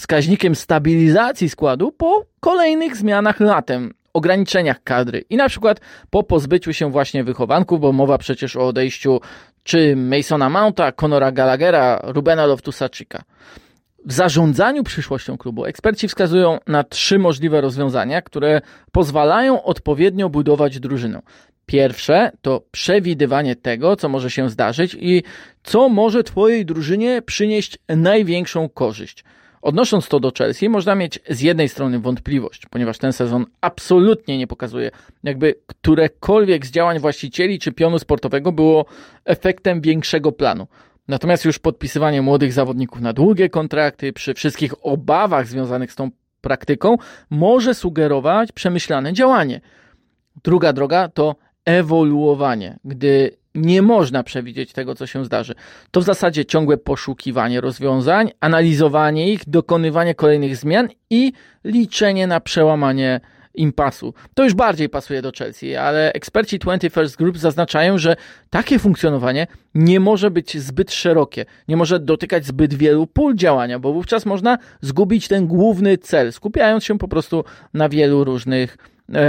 wskaźnikiem 0.00 0.54
stabilizacji 0.54 1.48
składu 1.48 1.92
po 1.92 2.24
kolejnych 2.40 2.96
zmianach 2.96 3.40
latem, 3.40 3.94
ograniczeniach 4.12 4.82
kadry 4.82 5.24
i 5.30 5.36
na 5.36 5.48
przykład 5.48 5.80
po 6.10 6.22
pozbyciu 6.22 6.72
się 6.72 6.90
właśnie 6.90 7.24
wychowanków, 7.24 7.80
bo 7.80 7.92
mowa 7.92 8.18
przecież 8.18 8.56
o 8.56 8.66
odejściu 8.66 9.20
czy 9.62 9.96
Masona 9.96 10.50
Mounta, 10.50 10.92
Conora 10.92 11.32
Gallaghera, 11.32 12.00
Rubena 12.02 12.46
Loftusa-Cheeka. 12.46 13.20
W 14.06 14.12
zarządzaniu 14.12 14.82
przyszłością 14.84 15.38
klubu 15.38 15.64
eksperci 15.64 16.08
wskazują 16.08 16.58
na 16.66 16.84
trzy 16.84 17.18
możliwe 17.18 17.60
rozwiązania, 17.60 18.22
które 18.22 18.60
pozwalają 18.92 19.62
odpowiednio 19.62 20.28
budować 20.28 20.80
drużynę. 20.80 21.22
Pierwsze 21.66 22.32
to 22.42 22.62
przewidywanie 22.70 23.56
tego, 23.56 23.96
co 23.96 24.08
może 24.08 24.30
się 24.30 24.50
zdarzyć 24.50 24.96
i 25.00 25.22
co 25.62 25.88
może 25.88 26.24
Twojej 26.24 26.64
drużynie 26.66 27.22
przynieść 27.22 27.78
największą 27.88 28.68
korzyść. 28.68 29.24
Odnosząc 29.62 30.08
to 30.08 30.20
do 30.20 30.32
Chelsea, 30.38 30.68
można 30.68 30.94
mieć 30.94 31.18
z 31.30 31.40
jednej 31.40 31.68
strony 31.68 31.98
wątpliwość, 31.98 32.66
ponieważ 32.70 32.98
ten 32.98 33.12
sezon 33.12 33.46
absolutnie 33.60 34.38
nie 34.38 34.46
pokazuje, 34.46 34.90
jakby 35.22 35.54
którekolwiek 35.66 36.66
z 36.66 36.70
działań 36.70 36.98
właścicieli 36.98 37.58
czy 37.58 37.72
pionu 37.72 37.98
sportowego 37.98 38.52
było 38.52 38.84
efektem 39.24 39.80
większego 39.80 40.32
planu. 40.32 40.66
Natomiast 41.08 41.44
już 41.44 41.58
podpisywanie 41.58 42.22
młodych 42.22 42.52
zawodników 42.52 43.00
na 43.00 43.12
długie 43.12 43.48
kontrakty, 43.48 44.12
przy 44.12 44.34
wszystkich 44.34 44.86
obawach 44.86 45.46
związanych 45.46 45.92
z 45.92 45.96
tą 45.96 46.10
praktyką, 46.40 46.96
może 47.30 47.74
sugerować 47.74 48.52
przemyślane 48.52 49.12
działanie. 49.12 49.60
Druga 50.44 50.72
droga 50.72 51.08
to 51.08 51.36
ewoluowanie, 51.70 52.78
gdy 52.84 53.30
nie 53.54 53.82
można 53.82 54.22
przewidzieć 54.22 54.72
tego, 54.72 54.94
co 54.94 55.06
się 55.06 55.24
zdarzy. 55.24 55.54
To 55.90 56.00
w 56.00 56.04
zasadzie 56.04 56.44
ciągłe 56.44 56.78
poszukiwanie 56.78 57.60
rozwiązań, 57.60 58.30
analizowanie 58.40 59.32
ich, 59.32 59.40
dokonywanie 59.46 60.14
kolejnych 60.14 60.56
zmian 60.56 60.88
i 61.10 61.32
liczenie 61.64 62.26
na 62.26 62.40
przełamanie 62.40 63.20
impasu. 63.54 64.14
To 64.34 64.44
już 64.44 64.54
bardziej 64.54 64.88
pasuje 64.88 65.22
do 65.22 65.32
Chelsea, 65.38 65.76
ale 65.76 66.12
eksperci 66.12 66.58
21st 66.58 67.16
Group 67.16 67.38
zaznaczają, 67.38 67.98
że 67.98 68.16
takie 68.50 68.78
funkcjonowanie 68.78 69.46
nie 69.74 70.00
może 70.00 70.30
być 70.30 70.58
zbyt 70.58 70.92
szerokie, 70.92 71.44
nie 71.68 71.76
może 71.76 71.98
dotykać 71.98 72.46
zbyt 72.46 72.74
wielu 72.74 73.06
pól 73.06 73.34
działania, 73.34 73.78
bo 73.78 73.92
wówczas 73.92 74.26
można 74.26 74.58
zgubić 74.80 75.28
ten 75.28 75.46
główny 75.46 75.98
cel, 75.98 76.32
skupiając 76.32 76.84
się 76.84 76.98
po 76.98 77.08
prostu 77.08 77.44
na 77.74 77.88
wielu 77.88 78.24
różnych 78.24 78.76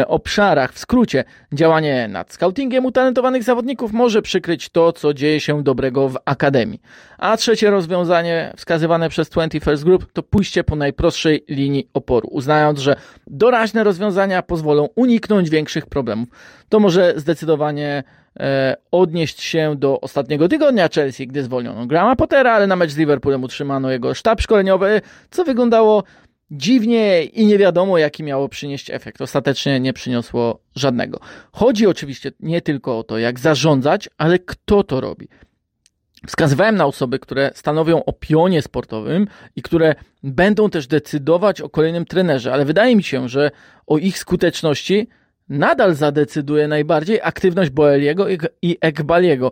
obszarach. 0.07 0.73
W 0.73 0.79
skrócie, 0.79 1.23
działanie 1.53 2.07
nad 2.07 2.33
scoutingiem 2.33 2.85
utalentowanych 2.85 3.43
zawodników 3.43 3.91
może 3.91 4.21
przykryć 4.21 4.69
to, 4.69 4.93
co 4.93 5.13
dzieje 5.13 5.39
się 5.39 5.63
dobrego 5.63 6.09
w 6.09 6.17
akademii. 6.25 6.81
A 7.17 7.37
trzecie 7.37 7.69
rozwiązanie 7.69 8.53
wskazywane 8.57 9.09
przez 9.09 9.29
21st 9.29 9.83
Group 9.83 10.11
to 10.13 10.23
pójście 10.23 10.63
po 10.63 10.75
najprostszej 10.75 11.45
linii 11.49 11.89
oporu, 11.93 12.27
uznając, 12.31 12.79
że 12.79 12.95
doraźne 13.27 13.83
rozwiązania 13.83 14.41
pozwolą 14.41 14.89
uniknąć 14.95 15.49
większych 15.49 15.85
problemów. 15.85 16.29
To 16.69 16.79
może 16.79 17.13
zdecydowanie 17.15 18.03
e, 18.39 18.75
odnieść 18.91 19.41
się 19.41 19.75
do 19.75 20.01
ostatniego 20.01 20.47
tygodnia 20.47 20.89
Chelsea, 20.95 21.27
gdy 21.27 21.43
zwolniono 21.43 21.85
Grama 21.85 22.15
Pottera, 22.15 22.53
ale 22.53 22.67
na 22.67 22.75
mecz 22.75 22.91
z 22.91 22.97
Liverpoolem 22.97 23.43
utrzymano 23.43 23.91
jego 23.91 24.13
sztab 24.13 24.41
szkoleniowy, 24.41 25.01
co 25.31 25.43
wyglądało 25.43 26.03
dziwnie 26.51 27.23
i 27.23 27.45
nie 27.45 27.57
wiadomo, 27.57 27.97
jaki 27.97 28.23
miało 28.23 28.49
przynieść 28.49 28.89
efekt. 28.89 29.21
Ostatecznie 29.21 29.79
nie 29.79 29.93
przyniosło 29.93 30.59
żadnego. 30.75 31.19
Chodzi 31.51 31.87
oczywiście 31.87 32.31
nie 32.39 32.61
tylko 32.61 32.99
o 32.99 33.03
to, 33.03 33.17
jak 33.17 33.39
zarządzać, 33.39 34.09
ale 34.17 34.39
kto 34.39 34.83
to 34.83 35.01
robi. 35.01 35.27
Wskazywałem 36.27 36.75
na 36.75 36.85
osoby, 36.85 37.19
które 37.19 37.51
stanowią 37.55 38.05
o 38.05 38.13
pionie 38.13 38.61
sportowym 38.61 39.27
i 39.55 39.61
które 39.61 39.95
będą 40.23 40.69
też 40.69 40.87
decydować 40.87 41.61
o 41.61 41.69
kolejnym 41.69 42.05
trenerze, 42.05 42.53
ale 42.53 42.65
wydaje 42.65 42.95
mi 42.95 43.03
się, 43.03 43.29
że 43.29 43.51
o 43.87 43.97
ich 43.97 44.17
skuteczności 44.17 45.07
nadal 45.49 45.95
zadecyduje 45.95 46.67
najbardziej 46.67 47.19
aktywność 47.23 47.69
Boeliego 47.69 48.25
i 48.61 48.77
Ekbaliego. 48.81 49.51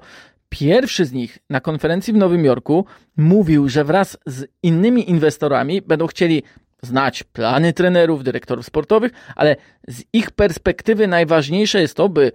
Pierwszy 0.50 1.06
z 1.06 1.14
nich 1.14 1.40
na 1.50 1.62
konferencji 1.62 2.14
w 2.14 2.18
Nowym 2.18 2.46
Jorku 2.46 2.86
mówił, 3.18 3.70
że 3.70 3.84
wraz 3.84 4.18
z 4.26 4.48
innymi 4.64 5.10
inwestorami 5.10 5.82
będą 5.82 6.08
chcieli 6.08 6.44
znać 6.82 7.24
plany 7.24 7.74
trenerów, 7.74 8.24
dyrektorów 8.24 8.66
sportowych, 8.66 9.12
ale 9.36 9.56
z 9.88 10.04
ich 10.14 10.32
perspektywy 10.32 11.08
najważniejsze 11.08 11.82
jest 11.82 11.96
to, 11.96 12.10
by 12.10 12.32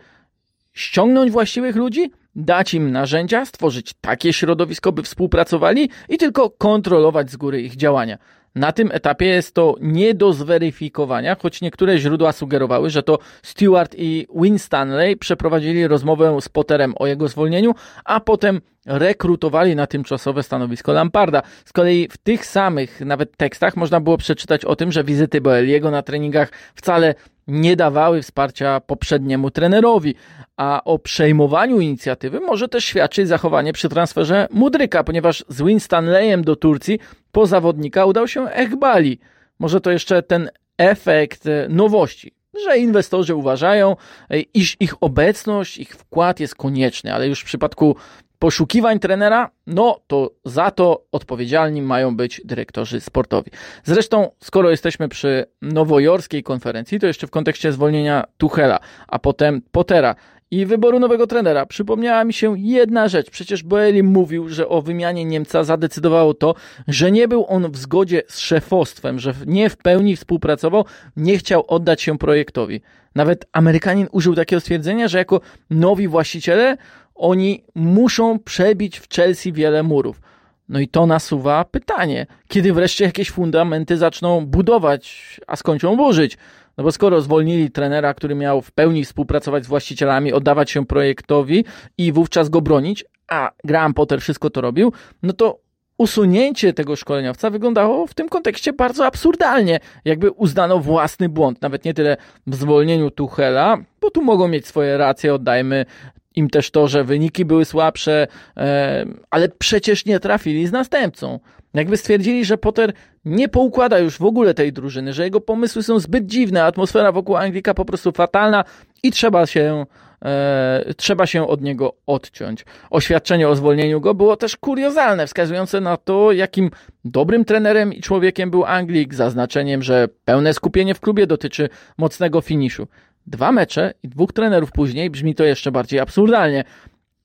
ściągnąć 0.72 1.30
właściwych 1.30 1.76
ludzi, 1.76 2.10
dać 2.36 2.74
im 2.74 2.92
narzędzia, 2.92 3.44
stworzyć 3.44 3.94
takie 4.00 4.32
środowisko, 4.32 4.92
by 4.92 5.02
współpracowali 5.02 5.90
i 6.08 6.18
tylko 6.18 6.50
kontrolować 6.50 7.30
z 7.30 7.36
góry 7.36 7.62
ich 7.62 7.76
działania. 7.76 8.18
Na 8.54 8.72
tym 8.72 8.90
etapie 8.92 9.26
jest 9.26 9.54
to 9.54 9.74
nie 9.80 10.14
do 10.14 10.32
zweryfikowania, 10.32 11.36
choć 11.42 11.60
niektóre 11.60 11.98
źródła 11.98 12.32
sugerowały, 12.32 12.90
że 12.90 13.02
to 13.02 13.18
Stewart 13.42 13.94
i 13.98 14.26
Winstanley 14.34 15.16
przeprowadzili 15.16 15.86
rozmowę 15.86 16.36
z 16.40 16.48
Potterem 16.48 16.94
o 16.98 17.06
jego 17.06 17.28
zwolnieniu, 17.28 17.74
a 18.04 18.20
potem 18.20 18.60
rekrutowali 18.86 19.76
na 19.76 19.86
tymczasowe 19.86 20.42
stanowisko 20.42 20.92
Lamparda. 20.92 21.42
Z 21.64 21.72
kolei 21.72 22.08
w 22.08 22.16
tych 22.16 22.46
samych 22.46 23.00
nawet 23.00 23.36
tekstach 23.36 23.76
można 23.76 24.00
było 24.00 24.16
przeczytać 24.18 24.64
o 24.64 24.76
tym, 24.76 24.92
że 24.92 25.04
wizyty 25.04 25.40
Boeliego 25.40 25.90
na 25.90 26.02
treningach 26.02 26.52
wcale 26.74 27.14
nie 27.46 27.76
dawały 27.76 28.22
wsparcia 28.22 28.80
poprzedniemu 28.80 29.50
trenerowi, 29.50 30.14
a 30.56 30.84
o 30.84 30.98
przejmowaniu 30.98 31.80
inicjatywy 31.80 32.40
może 32.40 32.68
też 32.68 32.84
świadczyć 32.84 33.28
zachowanie 33.28 33.72
przy 33.72 33.88
transferze 33.88 34.48
Mudryka, 34.50 35.04
ponieważ 35.04 35.44
z 35.48 35.62
Winstanleyem 35.62 36.44
do 36.44 36.56
Turcji 36.56 36.98
po 37.32 37.46
zawodnika 37.46 38.04
udał 38.06 38.28
się 38.28 38.48
Echbali. 38.48 39.18
Może 39.58 39.80
to 39.80 39.90
jeszcze 39.90 40.22
ten 40.22 40.50
efekt 40.78 41.46
e, 41.46 41.66
nowości, 41.68 42.32
że 42.64 42.78
inwestorzy 42.78 43.34
uważają, 43.34 43.96
e, 44.30 44.40
iż 44.40 44.76
ich 44.80 44.94
obecność, 45.00 45.78
ich 45.78 45.90
wkład 45.90 46.40
jest 46.40 46.54
konieczny, 46.54 47.14
ale 47.14 47.28
już 47.28 47.40
w 47.40 47.44
przypadku 47.44 47.96
poszukiwań 48.38 48.98
trenera, 48.98 49.50
no 49.66 50.00
to 50.06 50.30
za 50.44 50.70
to 50.70 51.04
odpowiedzialni 51.12 51.82
mają 51.82 52.16
być 52.16 52.40
dyrektorzy 52.44 53.00
sportowi. 53.00 53.50
Zresztą, 53.84 54.30
skoro 54.40 54.70
jesteśmy 54.70 55.08
przy 55.08 55.46
nowojorskiej 55.62 56.42
konferencji, 56.42 57.00
to 57.00 57.06
jeszcze 57.06 57.26
w 57.26 57.30
kontekście 57.30 57.72
zwolnienia 57.72 58.24
Tuchela, 58.38 58.78
a 59.08 59.18
potem 59.18 59.62
Pottera 59.72 60.14
i 60.50 60.66
wyboru 60.66 60.98
nowego 60.98 61.26
trenera 61.26 61.66
przypomniała 61.66 62.24
mi 62.24 62.32
się 62.32 62.58
jedna 62.58 63.08
rzecz. 63.08 63.30
Przecież 63.30 63.62
Boeli 63.62 64.02
mówił, 64.02 64.48
że 64.48 64.68
o 64.68 64.82
wymianie 64.82 65.24
Niemca 65.24 65.64
zadecydowało 65.64 66.34
to, 66.34 66.54
że 66.88 67.10
nie 67.10 67.28
był 67.28 67.46
on 67.48 67.72
w 67.72 67.76
zgodzie 67.76 68.22
z 68.28 68.38
szefostwem, 68.38 69.18
że 69.18 69.34
nie 69.46 69.70
w 69.70 69.76
pełni 69.76 70.16
współpracował, 70.16 70.84
nie 71.16 71.38
chciał 71.38 71.64
oddać 71.68 72.02
się 72.02 72.18
projektowi. 72.18 72.80
Nawet 73.14 73.46
Amerykanin 73.52 74.08
użył 74.12 74.34
takiego 74.34 74.60
stwierdzenia, 74.60 75.08
że 75.08 75.18
jako 75.18 75.40
nowi 75.70 76.08
właściciele 76.08 76.76
oni 77.14 77.64
muszą 77.74 78.38
przebić 78.38 78.98
w 78.98 79.08
Chelsea 79.08 79.52
wiele 79.52 79.82
murów. 79.82 80.20
No 80.68 80.80
i 80.80 80.88
to 80.88 81.06
nasuwa 81.06 81.64
pytanie, 81.64 82.26
kiedy 82.48 82.72
wreszcie 82.72 83.04
jakieś 83.04 83.30
fundamenty 83.30 83.96
zaczną 83.96 84.46
budować, 84.46 85.40
a 85.46 85.56
skończą 85.56 85.96
burzyć. 85.96 86.38
No 86.78 86.84
bo 86.84 86.92
skoro 86.92 87.20
zwolnili 87.20 87.70
trenera, 87.70 88.14
który 88.14 88.34
miał 88.34 88.62
w 88.62 88.72
pełni 88.72 89.04
współpracować 89.04 89.64
z 89.64 89.68
właścicielami, 89.68 90.32
oddawać 90.32 90.70
się 90.70 90.86
projektowi 90.86 91.64
i 91.98 92.12
wówczas 92.12 92.48
go 92.48 92.60
bronić, 92.60 93.04
a 93.28 93.50
Graham 93.64 93.94
Potter 93.94 94.20
wszystko 94.20 94.50
to 94.50 94.60
robił, 94.60 94.92
no 95.22 95.32
to 95.32 95.58
usunięcie 95.98 96.72
tego 96.72 96.96
szkoleniowca 96.96 97.50
wyglądało 97.50 98.06
w 98.06 98.14
tym 98.14 98.28
kontekście 98.28 98.72
bardzo 98.72 99.06
absurdalnie, 99.06 99.80
jakby 100.04 100.30
uznano 100.30 100.78
własny 100.78 101.28
błąd, 101.28 101.62
nawet 101.62 101.84
nie 101.84 101.94
tyle 101.94 102.16
w 102.46 102.54
zwolnieniu 102.54 103.10
Tuchela, 103.10 103.78
bo 104.00 104.10
tu 104.10 104.22
mogą 104.22 104.48
mieć 104.48 104.66
swoje 104.66 104.98
racje, 104.98 105.34
oddajmy 105.34 105.86
im 106.34 106.50
też 106.50 106.70
to, 106.70 106.88
że 106.88 107.04
wyniki 107.04 107.44
były 107.44 107.64
słabsze, 107.64 108.26
e, 108.56 109.06
ale 109.30 109.48
przecież 109.48 110.06
nie 110.06 110.20
trafili 110.20 110.66
z 110.66 110.72
następcą. 110.72 111.40
Jakby 111.74 111.96
stwierdzili, 111.96 112.44
że 112.44 112.58
Potter 112.58 112.92
nie 113.24 113.48
poukłada 113.48 113.98
już 113.98 114.18
w 114.18 114.24
ogóle 114.24 114.54
tej 114.54 114.72
drużyny, 114.72 115.12
że 115.12 115.24
jego 115.24 115.40
pomysły 115.40 115.82
są 115.82 115.98
zbyt 115.98 116.26
dziwne, 116.26 116.64
atmosfera 116.64 117.12
wokół 117.12 117.36
Anglika 117.36 117.74
po 117.74 117.84
prostu 117.84 118.12
fatalna 118.12 118.64
i 119.02 119.10
trzeba 119.10 119.46
się, 119.46 119.86
e, 120.24 120.94
trzeba 120.96 121.26
się 121.26 121.48
od 121.48 121.62
niego 121.62 121.94
odciąć. 122.06 122.64
Oświadczenie 122.90 123.48
o 123.48 123.56
zwolnieniu 123.56 124.00
go 124.00 124.14
było 124.14 124.36
też 124.36 124.56
kuriozalne, 124.56 125.26
wskazujące 125.26 125.80
na 125.80 125.96
to, 125.96 126.32
jakim 126.32 126.70
dobrym 127.04 127.44
trenerem 127.44 127.92
i 127.92 128.00
człowiekiem 128.00 128.50
był 128.50 128.64
Anglik, 128.64 129.14
zaznaczeniem, 129.14 129.82
że 129.82 130.08
pełne 130.24 130.54
skupienie 130.54 130.94
w 130.94 131.00
klubie 131.00 131.26
dotyczy 131.26 131.68
mocnego 131.98 132.40
finiszu. 132.40 132.86
Dwa 133.26 133.52
mecze 133.52 133.94
i 134.02 134.08
dwóch 134.08 134.32
trenerów 134.32 134.72
później 134.72 135.10
brzmi 135.10 135.34
to 135.34 135.44
jeszcze 135.44 135.72
bardziej 135.72 136.00
absurdalnie. 136.00 136.64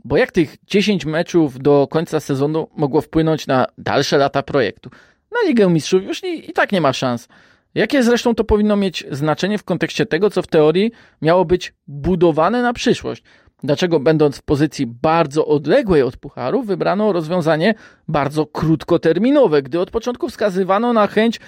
Bo 0.06 0.18
jak 0.18 0.32
tych 0.32 0.58
10 0.68 1.06
meczów 1.06 1.60
do 1.60 1.88
końca 1.88 2.20
sezonu 2.20 2.68
mogło 2.78 3.02
wpłynąć 3.02 3.48
na 3.48 3.66
dalsze 3.78 4.18
lata 4.18 4.44
projektu? 4.44 4.90
Na 5.32 5.50
Ligę 5.50 5.70
Mistrzów 5.70 6.04
już 6.04 6.24
i, 6.24 6.50
i 6.50 6.54
tak 6.54 6.72
nie 6.72 6.82
ma 6.82 6.94
szans. 6.94 7.28
Jakie 7.76 8.04
zresztą 8.04 8.36
to 8.36 8.44
powinno 8.44 8.76
mieć 8.76 9.06
znaczenie 9.12 9.58
w 9.58 9.64
kontekście 9.64 10.06
tego, 10.06 10.30
co 10.30 10.42
w 10.42 10.48
teorii 10.48 10.92
miało 11.22 11.46
być 11.46 11.74
budowane 11.88 12.62
na 12.62 12.74
przyszłość? 12.74 13.24
Dlaczego, 13.64 14.00
będąc 14.00 14.38
w 14.38 14.42
pozycji 14.42 14.88
bardzo 14.88 15.46
odległej 15.46 16.02
od 16.02 16.18
pucharu, 16.18 16.64
wybrano 16.64 17.14
rozwiązanie 17.14 17.74
bardzo 18.08 18.46
krótkoterminowe, 18.46 19.62
gdy 19.62 19.80
od 19.80 19.92
początku 19.92 20.30
wskazywano 20.30 20.94
na 20.94 21.08
chęć 21.08 21.40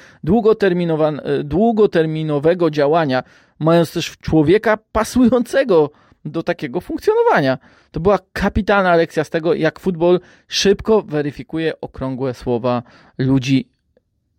długoterminowego 1.44 2.70
działania, 2.70 3.24
mając 3.62 3.94
też 3.94 4.18
człowieka 4.18 4.78
pasującego 4.92 5.92
do 6.26 6.44
takiego 6.44 6.82
funkcjonowania. 6.82 7.58
To 7.92 8.00
była 8.00 8.20
kapitalna 8.34 8.96
lekcja 8.96 9.24
z 9.24 9.30
tego, 9.30 9.54
jak 9.54 9.80
futbol 9.80 10.20
szybko 10.48 11.02
weryfikuje 11.02 11.82
okrągłe 11.82 12.34
słowa 12.34 12.84
ludzi 13.18 13.70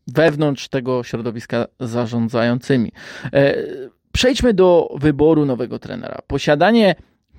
wewnątrz 0.07 0.69
tego 0.69 1.05
środowiska 1.05 1.67
zarządzającymi. 1.81 2.93
E, 3.33 3.55
przejdźmy 4.13 4.55
do 4.55 4.95
wyboru 5.01 5.47
nowego 5.47 5.79
trenera. 5.79 6.19
Posiadanie 6.27 6.95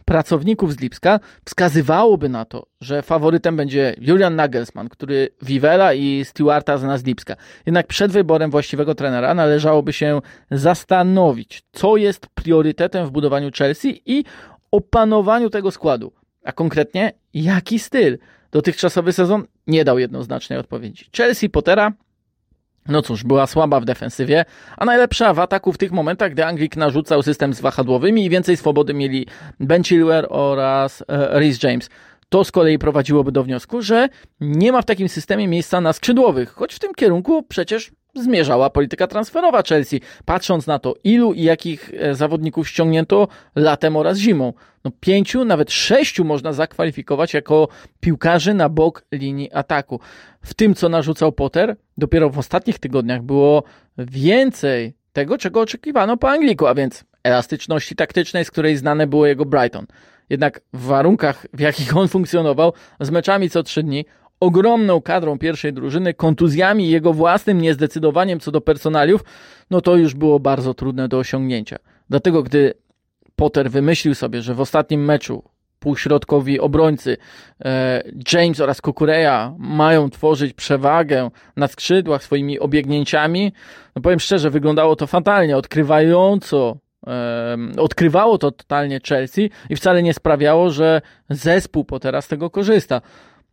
pracowników 0.05 0.73
z 0.73 0.79
Lipska 0.79 1.19
wskazywałoby 1.45 2.29
na 2.29 2.45
to, 2.45 2.65
że 2.81 3.01
faworytem 3.01 3.55
będzie 3.55 3.95
Julian 3.97 4.35
Nagelsmann, 4.35 4.89
który 4.89 5.29
Vivela 5.41 5.93
i 5.93 6.25
Stewarta 6.25 6.77
zna 6.77 6.97
z 6.97 7.03
Lipska. 7.03 7.35
Jednak 7.65 7.87
przed 7.87 8.11
wyborem 8.11 8.51
właściwego 8.51 8.95
trenera 8.95 9.33
należałoby 9.33 9.93
się 9.93 10.21
zastanowić, 10.51 11.63
co 11.71 11.97
jest 11.97 12.27
priorytetem 12.27 13.07
w 13.07 13.11
budowaniu 13.11 13.51
Chelsea 13.57 14.01
i 14.05 14.23
opanowaniu 14.71 15.49
tego 15.49 15.71
składu. 15.71 16.13
A 16.43 16.51
konkretnie, 16.51 17.11
jaki 17.33 17.79
styl? 17.79 18.17
Dotychczasowy 18.51 19.13
sezon 19.13 19.43
nie 19.67 19.85
dał 19.85 19.99
jednoznacznej 19.99 20.59
odpowiedzi. 20.59 21.09
Chelsea 21.17 21.49
Pottera 21.49 21.91
no 22.87 23.01
cóż, 23.01 23.23
była 23.23 23.47
słaba 23.47 23.79
w 23.79 23.85
defensywie, 23.85 24.45
a 24.77 24.85
najlepsza 24.85 25.33
w 25.33 25.39
ataku 25.39 25.73
w 25.73 25.77
tych 25.77 25.91
momentach, 25.91 26.31
gdy 26.31 26.45
Anglik 26.45 26.75
narzucał 26.77 27.23
system 27.23 27.53
z 27.53 27.61
wahadłowymi 27.61 28.25
i 28.25 28.29
więcej 28.29 28.57
swobody 28.57 28.93
mieli 28.93 29.27
Ben 29.59 29.83
Chilwell 29.83 30.27
oraz 30.29 31.03
e, 31.07 31.39
Rhys 31.39 31.63
James. 31.63 31.89
To 32.29 32.43
z 32.43 32.51
kolei 32.51 32.79
prowadziłoby 32.79 33.31
do 33.31 33.43
wniosku, 33.43 33.81
że 33.81 34.09
nie 34.41 34.71
ma 34.71 34.81
w 34.81 34.85
takim 34.85 35.09
systemie 35.09 35.47
miejsca 35.47 35.81
na 35.81 35.93
skrzydłowych, 35.93 36.49
choć 36.49 36.73
w 36.73 36.79
tym 36.79 36.93
kierunku 36.93 37.43
przecież 37.43 37.91
zmierzała 38.15 38.69
polityka 38.69 39.07
transferowa 39.07 39.63
Chelsea, 39.63 40.01
patrząc 40.25 40.67
na 40.67 40.79
to, 40.79 40.95
ilu 41.03 41.33
i 41.33 41.43
jakich 41.43 41.91
e, 41.99 42.15
zawodników 42.15 42.69
ściągnięto 42.69 43.27
latem 43.55 43.95
oraz 43.95 44.17
zimą. 44.17 44.53
No 44.83 44.91
pięciu, 44.99 45.45
nawet 45.45 45.71
sześciu 45.71 46.25
można 46.25 46.53
zakwalifikować 46.53 47.33
jako 47.33 47.67
piłkarzy 47.99 48.53
na 48.53 48.69
bok 48.69 49.05
linii 49.11 49.53
ataku. 49.53 49.99
W 50.41 50.53
tym, 50.53 50.75
co 50.75 50.89
narzucał 50.89 51.31
Potter, 51.31 51.75
dopiero 51.97 52.29
w 52.29 52.39
ostatnich 52.39 52.79
tygodniach 52.79 53.21
było 53.21 53.63
więcej 53.97 54.93
tego, 55.13 55.37
czego 55.37 55.61
oczekiwano 55.61 56.17
po 56.17 56.29
Angliku, 56.29 56.67
a 56.67 56.75
więc 56.75 57.03
elastyczności 57.23 57.95
taktycznej, 57.95 58.45
z 58.45 58.51
której 58.51 58.77
znane 58.77 59.07
było 59.07 59.25
jego 59.25 59.45
Brighton. 59.45 59.85
Jednak 60.29 60.61
w 60.73 60.85
warunkach, 60.85 61.45
w 61.53 61.59
jakich 61.59 61.97
on 61.97 62.07
funkcjonował, 62.07 62.73
z 62.99 63.09
meczami 63.09 63.49
co 63.49 63.63
trzy 63.63 63.83
dni, 63.83 64.05
ogromną 64.43 65.01
kadrą 65.01 65.39
pierwszej 65.39 65.73
drużyny, 65.73 66.13
kontuzjami 66.13 66.85
i 66.85 66.89
jego 66.89 67.13
własnym 67.13 67.61
niezdecydowaniem 67.61 68.39
co 68.39 68.51
do 68.51 68.61
personaliów, 68.61 69.23
no 69.69 69.81
to 69.81 69.95
już 69.95 70.13
było 70.13 70.39
bardzo 70.39 70.73
trudne 70.73 71.07
do 71.07 71.17
osiągnięcia. 71.17 71.77
Dlatego, 72.09 72.43
gdy 72.43 72.73
Potter 73.35 73.71
wymyślił 73.71 74.15
sobie, 74.15 74.41
że 74.41 74.53
w 74.55 74.61
ostatnim 74.61 75.05
meczu 75.05 75.43
półśrodkowi 75.79 76.59
obrońcy 76.59 77.17
e, 77.65 78.03
James 78.33 78.59
oraz 78.59 78.81
Kukureya 78.81 79.55
mają 79.57 80.09
tworzyć 80.09 80.53
przewagę 80.53 81.29
na 81.55 81.67
skrzydłach 81.67 82.23
swoimi 82.23 82.59
obiegnięciami, 82.59 83.53
no 83.95 84.01
powiem 84.01 84.19
szczerze, 84.19 84.49
wyglądało 84.49 84.95
to 84.95 85.07
fatalnie, 85.07 85.57
odkrywająco 85.57 86.77
odkrywało 87.77 88.37
to 88.37 88.51
totalnie 88.51 88.99
Chelsea 89.07 89.49
i 89.69 89.75
wcale 89.75 90.03
nie 90.03 90.13
sprawiało, 90.13 90.69
że 90.69 91.01
zespół 91.29 91.85
Pottera 91.85 92.21
z 92.21 92.27
tego 92.27 92.49
korzysta. 92.49 93.01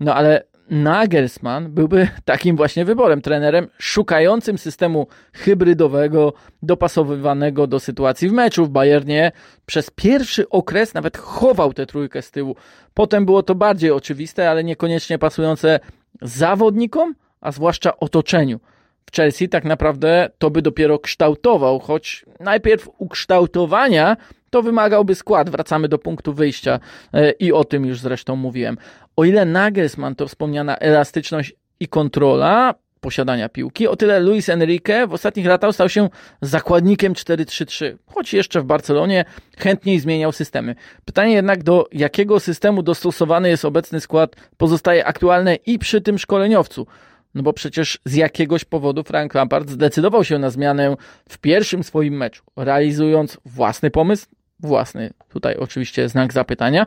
No 0.01 0.15
ale 0.15 0.43
Nagelsmann 0.71 1.71
byłby 1.71 2.09
takim 2.25 2.57
właśnie 2.57 2.85
wyborem, 2.85 3.23
trenerem 3.23 3.69
szukającym 3.79 4.59
systemu 4.59 5.07
hybrydowego, 5.33 6.33
dopasowywanego 6.63 7.67
do 7.67 7.81
sytuacji 7.81 8.29
w 8.29 8.33
meczu. 8.33 8.65
W 8.65 8.69
Bayernie 8.69 9.33
przez 9.67 9.91
pierwszy 9.91 10.49
okres 10.49 10.95
nawet 10.95 11.17
chował 11.17 11.73
tę 11.73 11.87
trójkę 11.87 12.23
z 12.23 12.31
tyłu. 12.31 12.57
Potem 12.95 13.27
było 13.27 13.43
to 13.43 13.55
bardziej 13.55 13.91
oczywiste, 13.91 14.51
ale 14.51 14.65
niekoniecznie 14.65 15.19
pasujące 15.19 15.81
zawodnikom, 16.23 17.15
a 17.41 17.53
zwłaszcza 17.53 17.97
otoczeniu. 17.97 18.61
W 19.07 19.17
Chelsea 19.17 19.49
tak 19.49 19.65
naprawdę 19.65 20.31
to 20.39 20.51
by 20.51 20.63
dopiero 20.63 20.99
kształtował, 20.99 21.79
choć 21.79 22.25
najpierw 22.41 22.89
ukształtowania 22.99 24.17
to 24.51 24.63
wymagałby 24.63 25.15
skład. 25.15 25.51
Wracamy 25.51 25.89
do 25.89 25.99
punktu 25.99 26.33
wyjścia 26.33 26.81
e, 27.13 27.31
i 27.31 27.53
o 27.53 27.65
tym 27.65 27.87
już 27.87 28.01
zresztą 28.01 28.37
mówiłem. 28.37 28.77
O 29.21 29.25
ile 29.25 29.45
Nagelsmann 29.45 30.15
to 30.15 30.29
wspomniana 30.29 30.77
elastyczność 30.77 31.53
i 31.81 31.89
kontrola 31.89 32.75
posiadania 33.01 33.49
piłki, 33.49 33.89
o 33.89 33.97
tyle 33.97 34.21
Luis 34.21 34.49
Enrique 34.49 35.07
w 35.09 35.13
ostatnich 35.13 35.47
latach 35.47 35.75
stał 35.75 35.89
się 35.89 36.09
zakładnikiem 36.43 37.13
4-3-3, 37.13 37.97
choć 38.07 38.35
jeszcze 38.35 38.61
w 38.61 38.65
Barcelonie 38.65 39.25
chętniej 39.59 40.01
zmieniał 40.01 40.33
systemy. 40.33 40.75
Pytanie 41.05 41.33
jednak, 41.33 41.63
do 41.63 41.89
jakiego 41.93 42.41
systemu 42.41 42.83
dostosowany 42.83 43.49
jest 43.49 43.65
obecny 43.65 44.01
skład, 44.01 44.37
pozostaje 44.57 45.07
aktualne 45.07 45.55
i 45.55 45.79
przy 45.79 46.01
tym 46.01 46.19
szkoleniowcu. 46.19 46.87
No 47.35 47.43
bo 47.43 47.53
przecież 47.53 47.99
z 48.05 48.15
jakiegoś 48.15 48.65
powodu 48.65 49.03
Frank 49.03 49.35
Lampard 49.35 49.71
zdecydował 49.71 50.25
się 50.25 50.39
na 50.39 50.51
zmianę 50.51 50.97
w 51.29 51.39
pierwszym 51.39 51.85
swoim 51.85 52.17
meczu, 52.17 52.43
realizując 52.57 53.39
własny 53.45 53.91
pomysł, 53.91 54.27
własny 54.61 55.11
tutaj 55.29 55.57
oczywiście 55.57 56.09
znak 56.09 56.33
zapytania. 56.33 56.87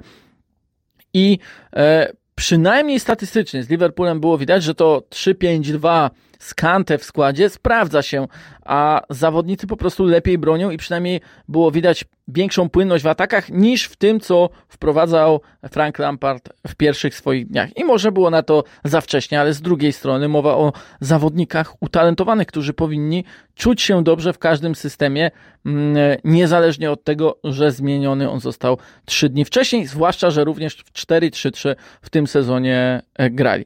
I 1.14 1.40
e, 1.76 2.14
przynajmniej 2.36 3.00
statystycznie 3.00 3.64
z 3.64 3.70
Liverpoolem 3.70 4.20
było 4.20 4.38
widać, 4.38 4.64
że 4.64 4.76
to 4.76 5.04
3-5-2 5.10 6.10
z 6.44 6.54
Kante 6.54 6.98
w 6.98 7.04
składzie 7.04 7.50
sprawdza 7.50 8.02
się, 8.02 8.28
a 8.66 9.02
zawodnicy 9.10 9.68
po 9.68 9.78
prostu 9.78 10.06
lepiej 10.06 10.38
bronią 10.38 10.70
i 10.70 10.78
przynajmniej 10.78 11.22
było 11.48 11.72
widać 11.72 12.06
większą 12.28 12.70
płynność 12.70 13.04
w 13.04 13.08
atakach 13.08 13.50
niż 13.50 13.86
w 13.86 13.96
tym, 13.96 14.20
co 14.20 14.50
wprowadzał 14.68 15.42
Frank 15.72 16.00
Lampard 16.00 16.50
w 16.68 16.76
pierwszych 16.76 17.16
swoich 17.16 17.48
dniach. 17.48 17.78
I 17.78 17.84
może 17.84 18.12
było 18.12 18.30
na 18.30 18.44
to 18.44 18.64
za 18.84 19.02
wcześnie, 19.02 19.40
ale 19.40 19.54
z 19.54 19.62
drugiej 19.62 19.94
strony 19.94 20.28
mowa 20.28 20.56
o 20.56 20.74
zawodnikach 21.00 21.84
utalentowanych, 21.84 22.48
którzy 22.48 22.74
powinni 22.74 23.24
czuć 23.56 23.82
się 23.82 24.04
dobrze 24.04 24.34
w 24.34 24.40
każdym 24.40 24.76
systemie, 24.76 25.32
mm, 25.66 25.98
niezależnie 26.24 26.92
od 26.92 27.04
tego, 27.04 27.40
że 27.44 27.72
zmieniony 27.72 28.30
on 28.30 28.40
został 28.40 28.78
trzy 29.06 29.30
dni 29.30 29.46
wcześniej, 29.46 29.88
zwłaszcza, 29.88 30.32
że 30.32 30.44
również 30.44 30.76
w 30.76 30.94
4-3-3 30.94 31.76
w 32.02 32.10
tym 32.10 32.28
sezonie 32.28 33.02
e, 33.16 33.30
grali. 33.30 33.66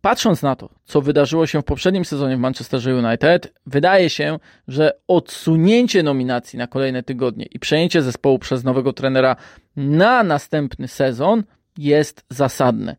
Patrząc 0.00 0.42
na 0.42 0.56
to, 0.56 0.68
co 0.84 1.00
wydarzyło 1.00 1.46
się 1.46 1.62
w 1.62 1.64
poprzednim 1.64 2.04
sezonie 2.04 2.36
w 2.36 2.40
Manchester 2.40 2.80
United, 3.04 3.52
wydaje 3.66 4.10
się, 4.10 4.38
że 4.68 4.92
odsunięcie 5.08 6.02
nominacji 6.02 6.58
na 6.58 6.66
kolejne 6.66 7.02
tygodnie 7.02 7.44
i 7.44 7.58
przejęcie 7.58 8.02
zespołu 8.02 8.38
przez 8.38 8.64
nowego 8.64 8.92
trenera 8.92 9.36
na 9.76 10.22
następny 10.22 10.88
sezon 10.88 11.44
jest 11.78 12.24
zasadne 12.30 12.96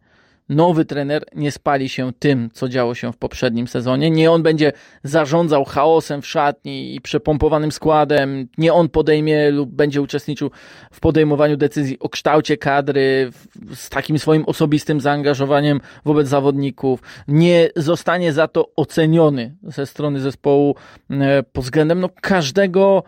nowy 0.50 0.86
trener 0.86 1.24
nie 1.36 1.52
spali 1.52 1.90
się 1.90 2.12
tym, 2.20 2.50
co 2.54 2.70
działo 2.70 2.96
się 2.96 3.14
w 3.14 3.18
poprzednim 3.18 3.68
sezonie. 3.68 4.12
Nie 4.12 4.32
on 4.32 4.44
będzie 4.44 4.72
zarządzał 5.04 5.66
chaosem 5.66 6.22
w 6.22 6.28
szatni 6.28 6.96
i 6.96 7.02
przepompowanym 7.02 7.72
składem. 7.72 8.48
Nie 8.58 8.74
on 8.74 8.90
podejmie 8.90 9.52
lub 9.52 9.70
będzie 9.70 10.02
uczestniczył 10.02 10.52
w 10.92 11.00
podejmowaniu 11.00 11.58
decyzji 11.58 12.00
o 12.00 12.10
kształcie 12.10 12.58
kadry 12.58 13.32
z 13.76 13.90
takim 13.90 14.20
swoim 14.20 14.46
osobistym 14.46 15.02
zaangażowaniem 15.02 15.82
wobec 16.06 16.28
zawodników. 16.28 17.02
Nie 17.28 17.70
zostanie 17.76 18.34
za 18.34 18.48
to 18.48 18.70
oceniony 18.76 19.56
ze 19.64 19.86
strony 19.86 20.20
zespołu 20.20 20.76
e, 21.12 21.44
pod 21.44 21.64
względem 21.64 22.00
no, 22.00 22.10
każdego 22.22 23.04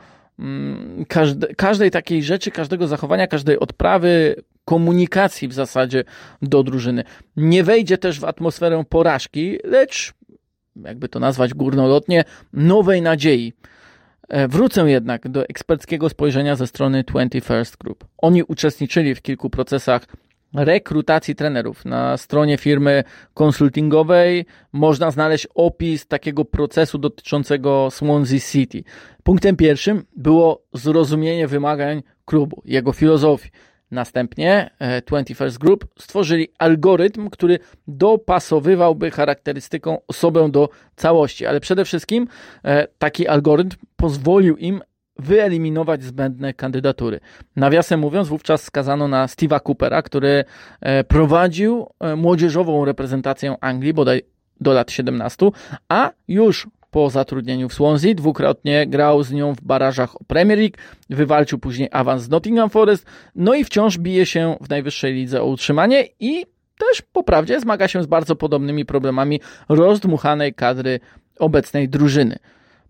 każde, 1.07 1.55
każdej 1.55 1.91
takiej 1.91 2.23
rzeczy, 2.23 2.51
każdego 2.51 2.87
zachowania, 2.87 3.27
każdej 3.27 3.59
odprawy, 3.59 4.35
komunikacji 4.65 5.47
w 5.47 5.53
zasadzie 5.53 6.03
do 6.41 6.63
drużyny. 6.63 7.03
Nie 7.37 7.63
wejdzie 7.63 7.97
też 7.97 8.19
w 8.19 8.25
atmosferę 8.25 8.83
porażki, 8.89 9.57
lecz, 9.63 10.13
jakby 10.75 11.09
to 11.09 11.19
nazwać 11.19 11.53
górnolotnie, 11.53 12.23
nowej 12.53 13.01
nadziei. 13.01 13.53
E, 14.29 14.47
wrócę 14.47 14.91
jednak 14.91 15.29
do 15.29 15.45
eksperckiego 15.47 16.09
spojrzenia 16.09 16.55
ze 16.55 16.67
strony 16.67 17.03
21st 17.03 17.77
Group. 17.77 18.05
Oni 18.17 18.43
uczestniczyli 18.43 19.15
w 19.15 19.21
kilku 19.21 19.49
procesach 19.49 20.05
rekrutacji 20.53 21.35
trenerów. 21.35 21.85
Na 21.85 22.17
stronie 22.17 22.57
firmy 22.57 23.03
konsultingowej 23.33 24.45
można 24.71 25.11
znaleźć 25.11 25.47
opis 25.55 26.07
takiego 26.07 26.45
procesu 26.45 26.97
dotyczącego 26.97 27.87
Swansea 27.91 28.39
City. 28.39 28.83
Punktem 29.23 29.55
pierwszym 29.55 30.03
było 30.15 30.63
zrozumienie 30.73 31.47
wymagań 31.47 32.03
klubu, 32.25 32.61
jego 32.65 32.93
filozofii. 32.93 33.51
Następnie 33.91 34.69
21st 35.11 35.55
e, 35.55 35.59
Group 35.59 35.85
stworzyli 35.99 36.47
algorytm, 36.59 37.29
który 37.29 37.59
dopasowywałby 37.87 39.11
charakterystyką 39.11 39.97
osobę 40.07 40.51
do 40.51 40.69
całości, 40.95 41.45
ale 41.45 41.59
przede 41.59 41.85
wszystkim 41.85 42.27
e, 42.63 42.87
taki 42.97 43.27
algorytm 43.27 43.77
pozwolił 43.95 44.57
im 44.57 44.81
wyeliminować 45.21 46.03
zbędne 46.03 46.53
kandydatury. 46.53 47.19
Nawiasem 47.55 47.99
mówiąc, 47.99 48.27
wówczas 48.27 48.63
skazano 48.63 49.07
na 49.07 49.25
Steve'a 49.25 49.59
Coopera, 49.63 50.01
który 50.01 50.43
e, 50.81 51.03
prowadził 51.03 51.87
młodzieżową 52.17 52.85
reprezentację 52.85 53.55
Anglii, 53.61 53.93
bodaj 53.93 54.21
do 54.61 54.73
lat 54.73 54.91
17, 54.91 55.49
a 55.89 56.11
już 56.27 56.67
po 56.91 57.09
zatrudnieniu 57.09 57.69
w 57.69 57.73
Swansea. 57.73 58.15
Dwukrotnie 58.15 58.87
grał 58.87 59.23
z 59.23 59.31
nią 59.31 59.55
w 59.55 59.61
barażach 59.61 60.21
o 60.21 60.23
Premier 60.23 60.59
League, 60.59 60.77
wywalczył 61.09 61.59
później 61.59 61.89
awans 61.91 62.23
z 62.23 62.29
Nottingham 62.29 62.69
Forest, 62.69 63.05
no 63.35 63.53
i 63.53 63.63
wciąż 63.63 63.97
bije 63.97 64.25
się 64.25 64.55
w 64.61 64.69
najwyższej 64.69 65.13
lidze 65.13 65.41
o 65.41 65.45
utrzymanie 65.45 66.07
i 66.19 66.45
też 66.77 67.01
po 67.13 67.23
prawdzie 67.23 67.59
zmaga 67.59 67.87
się 67.87 68.03
z 68.03 68.05
bardzo 68.05 68.35
podobnymi 68.35 68.85
problemami 68.85 69.41
rozdmuchanej 69.69 70.53
kadry 70.53 70.99
obecnej 71.39 71.89
drużyny. 71.89 72.37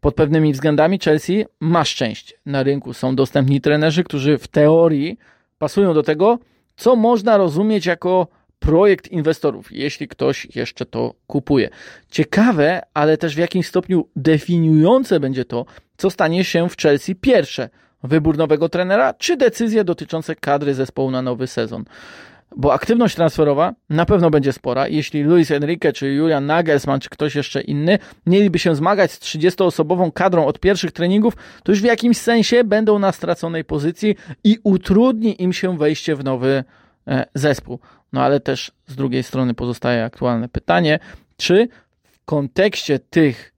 Pod 0.02 0.16
pewnymi 0.16 0.54
względami 0.54 1.00
Chelsea 1.00 1.46
ma 1.60 1.86
szczęście. 1.86 2.36
Na 2.46 2.64
rynku 2.64 2.94
są 2.94 3.16
dostępni 3.16 3.62
trenerzy, 3.62 4.04
którzy 4.04 4.38
w 4.38 4.48
teorii 4.48 5.18
pasują 5.58 5.94
do 5.94 6.04
tego, 6.04 6.40
co 6.76 6.96
można 6.96 7.38
rozumieć 7.38 7.86
jako 7.86 8.28
projekt 8.60 9.08
inwestorów, 9.08 9.72
jeśli 9.72 10.08
ktoś 10.08 10.56
jeszcze 10.56 10.86
to 10.86 11.14
kupuje. 11.28 11.70
Ciekawe, 12.10 12.82
ale 12.94 13.18
też 13.18 13.36
w 13.36 13.38
jakim 13.38 13.64
stopniu 13.64 14.08
definiujące 14.16 15.20
będzie 15.20 15.46
to, 15.46 15.66
co 15.98 16.10
stanie 16.10 16.44
się 16.44 16.70
w 16.70 16.78
Chelsea 16.78 17.16
pierwsze. 17.16 17.70
Wybór 18.04 18.38
nowego 18.38 18.70
trenera, 18.70 19.14
czy 19.14 19.38
decyzje 19.38 19.84
dotyczące 19.84 20.36
kadry 20.36 20.74
zespołu 20.74 21.12
na 21.12 21.22
nowy 21.22 21.48
sezon 21.48 21.86
bo 22.56 22.74
aktywność 22.74 23.16
transferowa 23.16 23.74
na 23.90 24.06
pewno 24.06 24.30
będzie 24.30 24.54
spora. 24.54 24.88
Jeśli 24.88 25.24
Luis 25.24 25.52
Enrique, 25.52 25.94
czy 25.94 26.14
Julian 26.14 26.46
Nagelsmann, 26.46 27.00
czy 27.00 27.10
ktoś 27.10 27.36
jeszcze 27.36 27.62
inny 27.62 28.00
mieliby 28.26 28.60
się 28.60 28.76
zmagać 28.76 29.12
z 29.12 29.20
30-osobową 29.20 30.12
kadrą 30.14 30.46
od 30.46 30.60
pierwszych 30.60 30.92
treningów, 30.92 31.34
to 31.64 31.72
już 31.72 31.82
w 31.82 31.86
jakimś 31.86 32.18
sensie 32.18 32.64
będą 32.64 33.00
na 33.00 33.12
straconej 33.12 33.64
pozycji 33.64 34.16
i 34.44 34.58
utrudni 34.64 35.44
im 35.44 35.54
się 35.54 35.78
wejście 35.78 36.16
w 36.16 36.24
nowy 36.24 36.64
e, 37.08 37.26
zespół. 37.34 37.80
No 38.14 38.24
ale 38.24 38.40
też 38.40 38.72
z 38.88 38.96
drugiej 38.96 39.24
strony 39.24 39.54
pozostaje 39.54 40.04
aktualne 40.04 40.50
pytanie, 40.50 41.00
czy 41.38 41.68
w 42.04 42.26
kontekście 42.26 43.00
tych 43.00 43.54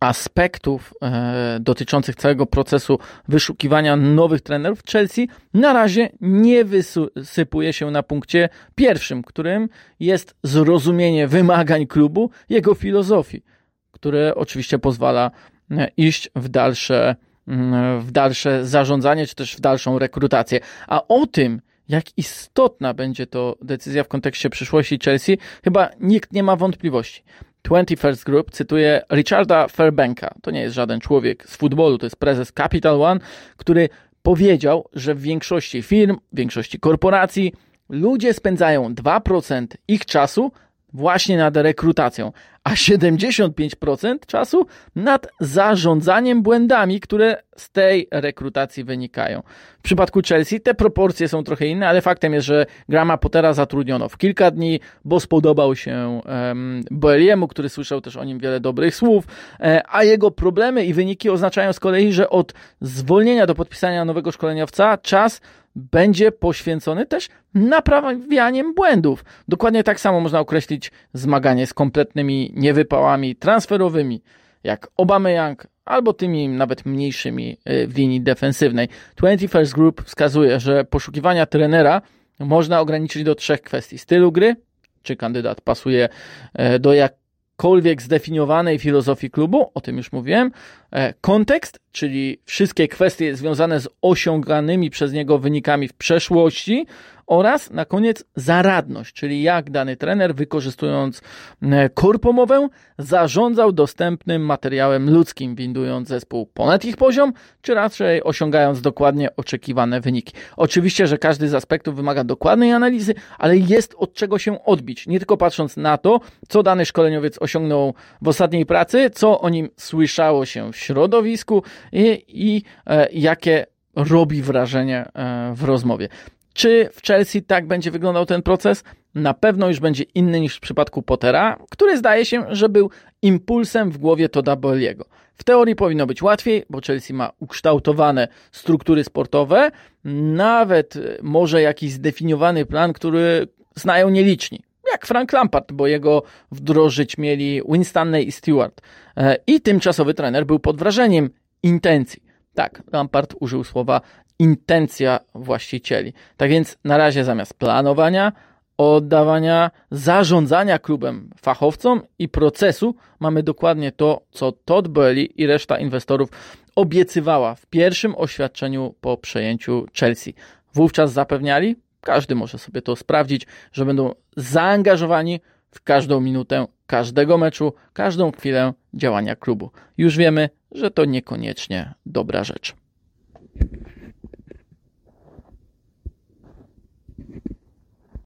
aspektów 0.00 0.94
e, 1.02 1.58
dotyczących 1.60 2.16
całego 2.16 2.46
procesu 2.46 2.98
wyszukiwania 3.28 3.96
nowych 3.96 4.40
trenerów 4.40 4.82
Chelsea 4.92 5.28
na 5.54 5.72
razie 5.72 6.08
nie 6.20 6.64
wysypuje 6.64 7.72
się 7.72 7.90
na 7.90 8.02
punkcie 8.02 8.48
pierwszym, 8.74 9.22
którym 9.22 9.68
jest 10.00 10.34
zrozumienie 10.42 11.28
wymagań 11.28 11.86
klubu, 11.86 12.30
jego 12.48 12.74
filozofii, 12.74 13.42
które 13.90 14.34
oczywiście 14.34 14.78
pozwala 14.78 15.30
e, 15.70 15.88
iść 15.96 16.30
w 16.36 16.48
dalsze, 16.48 17.16
mm, 17.48 18.00
w 18.00 18.10
dalsze 18.10 18.66
zarządzanie, 18.66 19.26
czy 19.26 19.34
też 19.34 19.56
w 19.56 19.60
dalszą 19.60 19.98
rekrutację. 19.98 20.60
A 20.86 21.06
o 21.08 21.26
tym, 21.26 21.60
jak 21.88 22.18
istotna 22.18 22.94
będzie 22.94 23.26
to 23.26 23.56
decyzja 23.62 24.04
w 24.04 24.08
kontekście 24.08 24.50
przyszłości 24.50 24.98
Chelsea, 25.04 25.38
chyba 25.64 25.90
nikt 26.00 26.32
nie 26.32 26.42
ma 26.42 26.56
wątpliwości. 26.56 27.22
21st 27.68 28.24
Group 28.24 28.50
cytuje 28.50 29.02
Richarda 29.12 29.68
Fairbanka. 29.68 30.34
To 30.42 30.50
nie 30.50 30.60
jest 30.60 30.74
żaden 30.74 31.00
człowiek 31.00 31.48
z 31.48 31.56
futbolu, 31.56 31.98
to 31.98 32.06
jest 32.06 32.16
prezes 32.16 32.52
Capital 32.52 33.02
One, 33.02 33.20
który 33.56 33.88
powiedział, 34.22 34.88
że 34.92 35.14
w 35.14 35.20
większości 35.20 35.82
firm, 35.82 36.16
w 36.32 36.36
większości 36.36 36.80
korporacji 36.80 37.52
ludzie 37.88 38.34
spędzają 38.34 38.94
2% 38.94 39.66
ich 39.88 40.06
czasu 40.06 40.52
właśnie 40.94 41.36
nad 41.36 41.56
rekrutacją, 41.56 42.32
a 42.64 42.74
75% 42.74 44.18
czasu 44.26 44.66
nad 44.96 45.26
zarządzaniem 45.40 46.42
błędami, 46.42 47.00
które 47.00 47.42
z 47.56 47.70
tej 47.70 48.08
rekrutacji 48.10 48.84
wynikają. 48.84 49.42
W 49.78 49.82
przypadku 49.82 50.20
Chelsea 50.28 50.60
te 50.60 50.74
proporcje 50.74 51.28
są 51.28 51.44
trochę 51.44 51.66
inne, 51.66 51.88
ale 51.88 52.02
faktem 52.02 52.34
jest, 52.34 52.46
że 52.46 52.66
Grama 52.88 53.16
Pottera 53.16 53.52
zatrudniono 53.52 54.08
w 54.08 54.18
kilka 54.18 54.50
dni, 54.50 54.80
bo 55.04 55.20
spodobał 55.20 55.76
się 55.76 56.20
um, 56.26 56.82
Boeliemu, 56.90 57.48
który 57.48 57.68
słyszał 57.68 58.00
też 58.00 58.16
o 58.16 58.24
nim 58.24 58.38
wiele 58.38 58.60
dobrych 58.60 58.96
słów, 58.96 59.24
e, 59.60 59.82
a 59.88 60.04
jego 60.04 60.30
problemy 60.30 60.84
i 60.84 60.94
wyniki 60.94 61.30
oznaczają 61.30 61.72
z 61.72 61.80
kolei, 61.80 62.12
że 62.12 62.30
od 62.30 62.54
zwolnienia 62.80 63.46
do 63.46 63.54
podpisania 63.54 64.04
nowego 64.04 64.32
szkoleniowca 64.32 64.98
czas 64.98 65.40
będzie 65.76 66.32
poświęcony 66.32 67.06
też 67.06 67.28
naprawianiem 67.54 68.74
błędów. 68.74 69.24
Dokładnie 69.48 69.84
tak 69.84 70.00
samo 70.00 70.20
można 70.20 70.40
określić 70.40 70.92
zmaganie 71.12 71.66
z 71.66 71.74
kompletnymi 71.74 72.52
niewypałami 72.56 73.36
transferowymi, 73.36 74.22
jak 74.64 74.88
Young, 75.36 75.66
albo 75.84 76.12
tymi 76.12 76.48
nawet 76.48 76.86
mniejszymi 76.86 77.56
y, 77.70 77.86
w 77.86 77.96
linii 77.96 78.20
defensywnej. 78.20 78.88
21st 79.16 79.74
Group 79.74 80.02
wskazuje, 80.04 80.60
że 80.60 80.84
poszukiwania 80.84 81.46
trenera 81.46 82.02
można 82.38 82.80
ograniczyć 82.80 83.24
do 83.24 83.34
trzech 83.34 83.62
kwestii. 83.62 83.98
Stylu 83.98 84.32
gry, 84.32 84.56
czy 85.02 85.16
kandydat 85.16 85.60
pasuje 85.60 86.08
e, 86.54 86.78
do 86.78 86.94
jak 86.94 87.12
jakiejkolwiek 87.54 88.02
zdefiniowanej 88.02 88.78
filozofii 88.78 89.30
klubu, 89.30 89.70
o 89.74 89.80
tym 89.80 89.96
już 89.96 90.12
mówiłem, 90.12 90.50
e, 90.90 91.14
kontekst, 91.20 91.78
czyli 91.94 92.38
wszystkie 92.44 92.88
kwestie 92.88 93.36
związane 93.36 93.80
z 93.80 93.88
osiąganymi 94.02 94.90
przez 94.90 95.12
niego 95.12 95.38
wynikami 95.38 95.88
w 95.88 95.92
przeszłości 95.92 96.86
oraz 97.26 97.70
na 97.70 97.84
koniec 97.84 98.24
zaradność, 98.36 99.14
czyli 99.14 99.42
jak 99.42 99.70
dany 99.70 99.96
trener 99.96 100.34
wykorzystując 100.34 101.20
e, 101.62 101.88
korpomowę 101.88 102.68
zarządzał 102.98 103.72
dostępnym 103.72 104.46
materiałem 104.46 105.10
ludzkim, 105.10 105.54
windując 105.54 106.08
zespół 106.08 106.46
ponad 106.46 106.84
ich 106.84 106.96
poziom, 106.96 107.32
czy 107.62 107.74
raczej 107.74 108.24
osiągając 108.24 108.80
dokładnie 108.80 109.36
oczekiwane 109.36 110.00
wyniki. 110.00 110.34
Oczywiście, 110.56 111.06
że 111.06 111.18
każdy 111.18 111.48
z 111.48 111.54
aspektów 111.54 111.96
wymaga 111.96 112.24
dokładnej 112.24 112.72
analizy, 112.72 113.14
ale 113.38 113.56
jest 113.56 113.94
od 113.98 114.14
czego 114.14 114.38
się 114.38 114.64
odbić, 114.64 115.06
nie 115.06 115.18
tylko 115.18 115.36
patrząc 115.36 115.76
na 115.76 115.98
to, 115.98 116.20
co 116.48 116.62
dany 116.62 116.86
szkoleniowiec 116.86 117.42
osiągnął 117.42 117.94
w 118.22 118.28
ostatniej 118.28 118.66
pracy, 118.66 119.10
co 119.10 119.40
o 119.40 119.48
nim 119.48 119.68
słyszało 119.76 120.46
się 120.46 120.72
w 120.72 120.76
środowisku 120.76 121.62
i, 121.92 122.24
i 122.28 122.62
e, 122.86 123.08
jakie 123.12 123.66
robi 123.96 124.42
wrażenie 124.42 125.04
e, 125.14 125.52
w 125.54 125.64
rozmowie. 125.64 126.08
Czy 126.54 126.88
w 126.92 127.02
Chelsea 127.06 127.42
tak 127.42 127.66
będzie 127.66 127.90
wyglądał 127.90 128.26
ten 128.26 128.42
proces? 128.42 128.84
Na 129.14 129.34
pewno 129.34 129.68
już 129.68 129.80
będzie 129.80 130.04
inny 130.14 130.40
niż 130.40 130.56
w 130.56 130.60
przypadku 130.60 131.02
Pottera, 131.02 131.58
który 131.70 131.96
zdaje 131.96 132.24
się, 132.24 132.44
że 132.48 132.68
był 132.68 132.90
impulsem 133.22 133.90
w 133.90 133.98
głowie 133.98 134.28
Toda 134.28 134.56
Bolliego. 134.56 135.04
W 135.34 135.44
teorii 135.44 135.76
powinno 135.76 136.06
być 136.06 136.22
łatwiej, 136.22 136.64
bo 136.70 136.80
Chelsea 136.86 137.12
ma 137.12 137.30
ukształtowane 137.40 138.28
struktury 138.52 139.04
sportowe, 139.04 139.70
nawet 140.04 140.94
może 141.22 141.62
jakiś 141.62 141.92
zdefiniowany 141.92 142.66
plan, 142.66 142.92
który 142.92 143.48
znają 143.76 144.10
nieliczni. 144.10 144.62
Jak 144.92 145.06
Frank 145.06 145.32
Lampard, 145.32 145.72
bo 145.72 145.86
jego 145.86 146.22
wdrożyć 146.52 147.18
mieli 147.18 147.62
Winstanley 147.68 148.28
i 148.28 148.32
Stewart. 148.32 148.80
E, 149.16 149.36
I 149.46 149.60
tymczasowy 149.60 150.14
trener 150.14 150.46
był 150.46 150.58
pod 150.58 150.76
wrażeniem 150.78 151.30
intencji. 151.64 152.22
Tak, 152.54 152.82
Lampard 152.92 153.34
użył 153.40 153.64
słowa 153.64 154.00
intencja 154.38 155.20
właścicieli. 155.34 156.12
Tak 156.36 156.50
więc 156.50 156.78
na 156.84 156.96
razie 156.96 157.24
zamiast 157.24 157.54
planowania, 157.54 158.32
oddawania, 158.78 159.70
zarządzania 159.90 160.78
klubem 160.78 161.30
fachowcom 161.40 162.02
i 162.18 162.28
procesu 162.28 162.94
mamy 163.20 163.42
dokładnie 163.42 163.92
to, 163.92 164.22
co 164.30 164.52
Todd 164.52 164.88
Burley 164.88 165.42
i 165.42 165.46
reszta 165.46 165.78
inwestorów 165.78 166.30
obiecywała 166.76 167.54
w 167.54 167.66
pierwszym 167.66 168.14
oświadczeniu 168.16 168.94
po 169.00 169.16
przejęciu 169.16 169.86
Chelsea. 170.00 170.34
Wówczas 170.74 171.12
zapewniali, 171.12 171.76
każdy 172.00 172.34
może 172.34 172.58
sobie 172.58 172.82
to 172.82 172.96
sprawdzić, 172.96 173.46
że 173.72 173.84
będą 173.84 174.14
zaangażowani 174.36 175.40
w 175.70 175.82
każdą 175.82 176.20
minutę 176.20 176.66
każdego 176.86 177.38
meczu, 177.38 177.72
każdą 177.92 178.32
chwilę 178.32 178.72
działania 178.94 179.36
klubu. 179.36 179.70
Już 179.98 180.16
wiemy, 180.16 180.50
że 180.72 180.90
to 180.90 181.04
niekoniecznie 181.04 181.94
dobra 182.06 182.44
rzecz. 182.44 182.74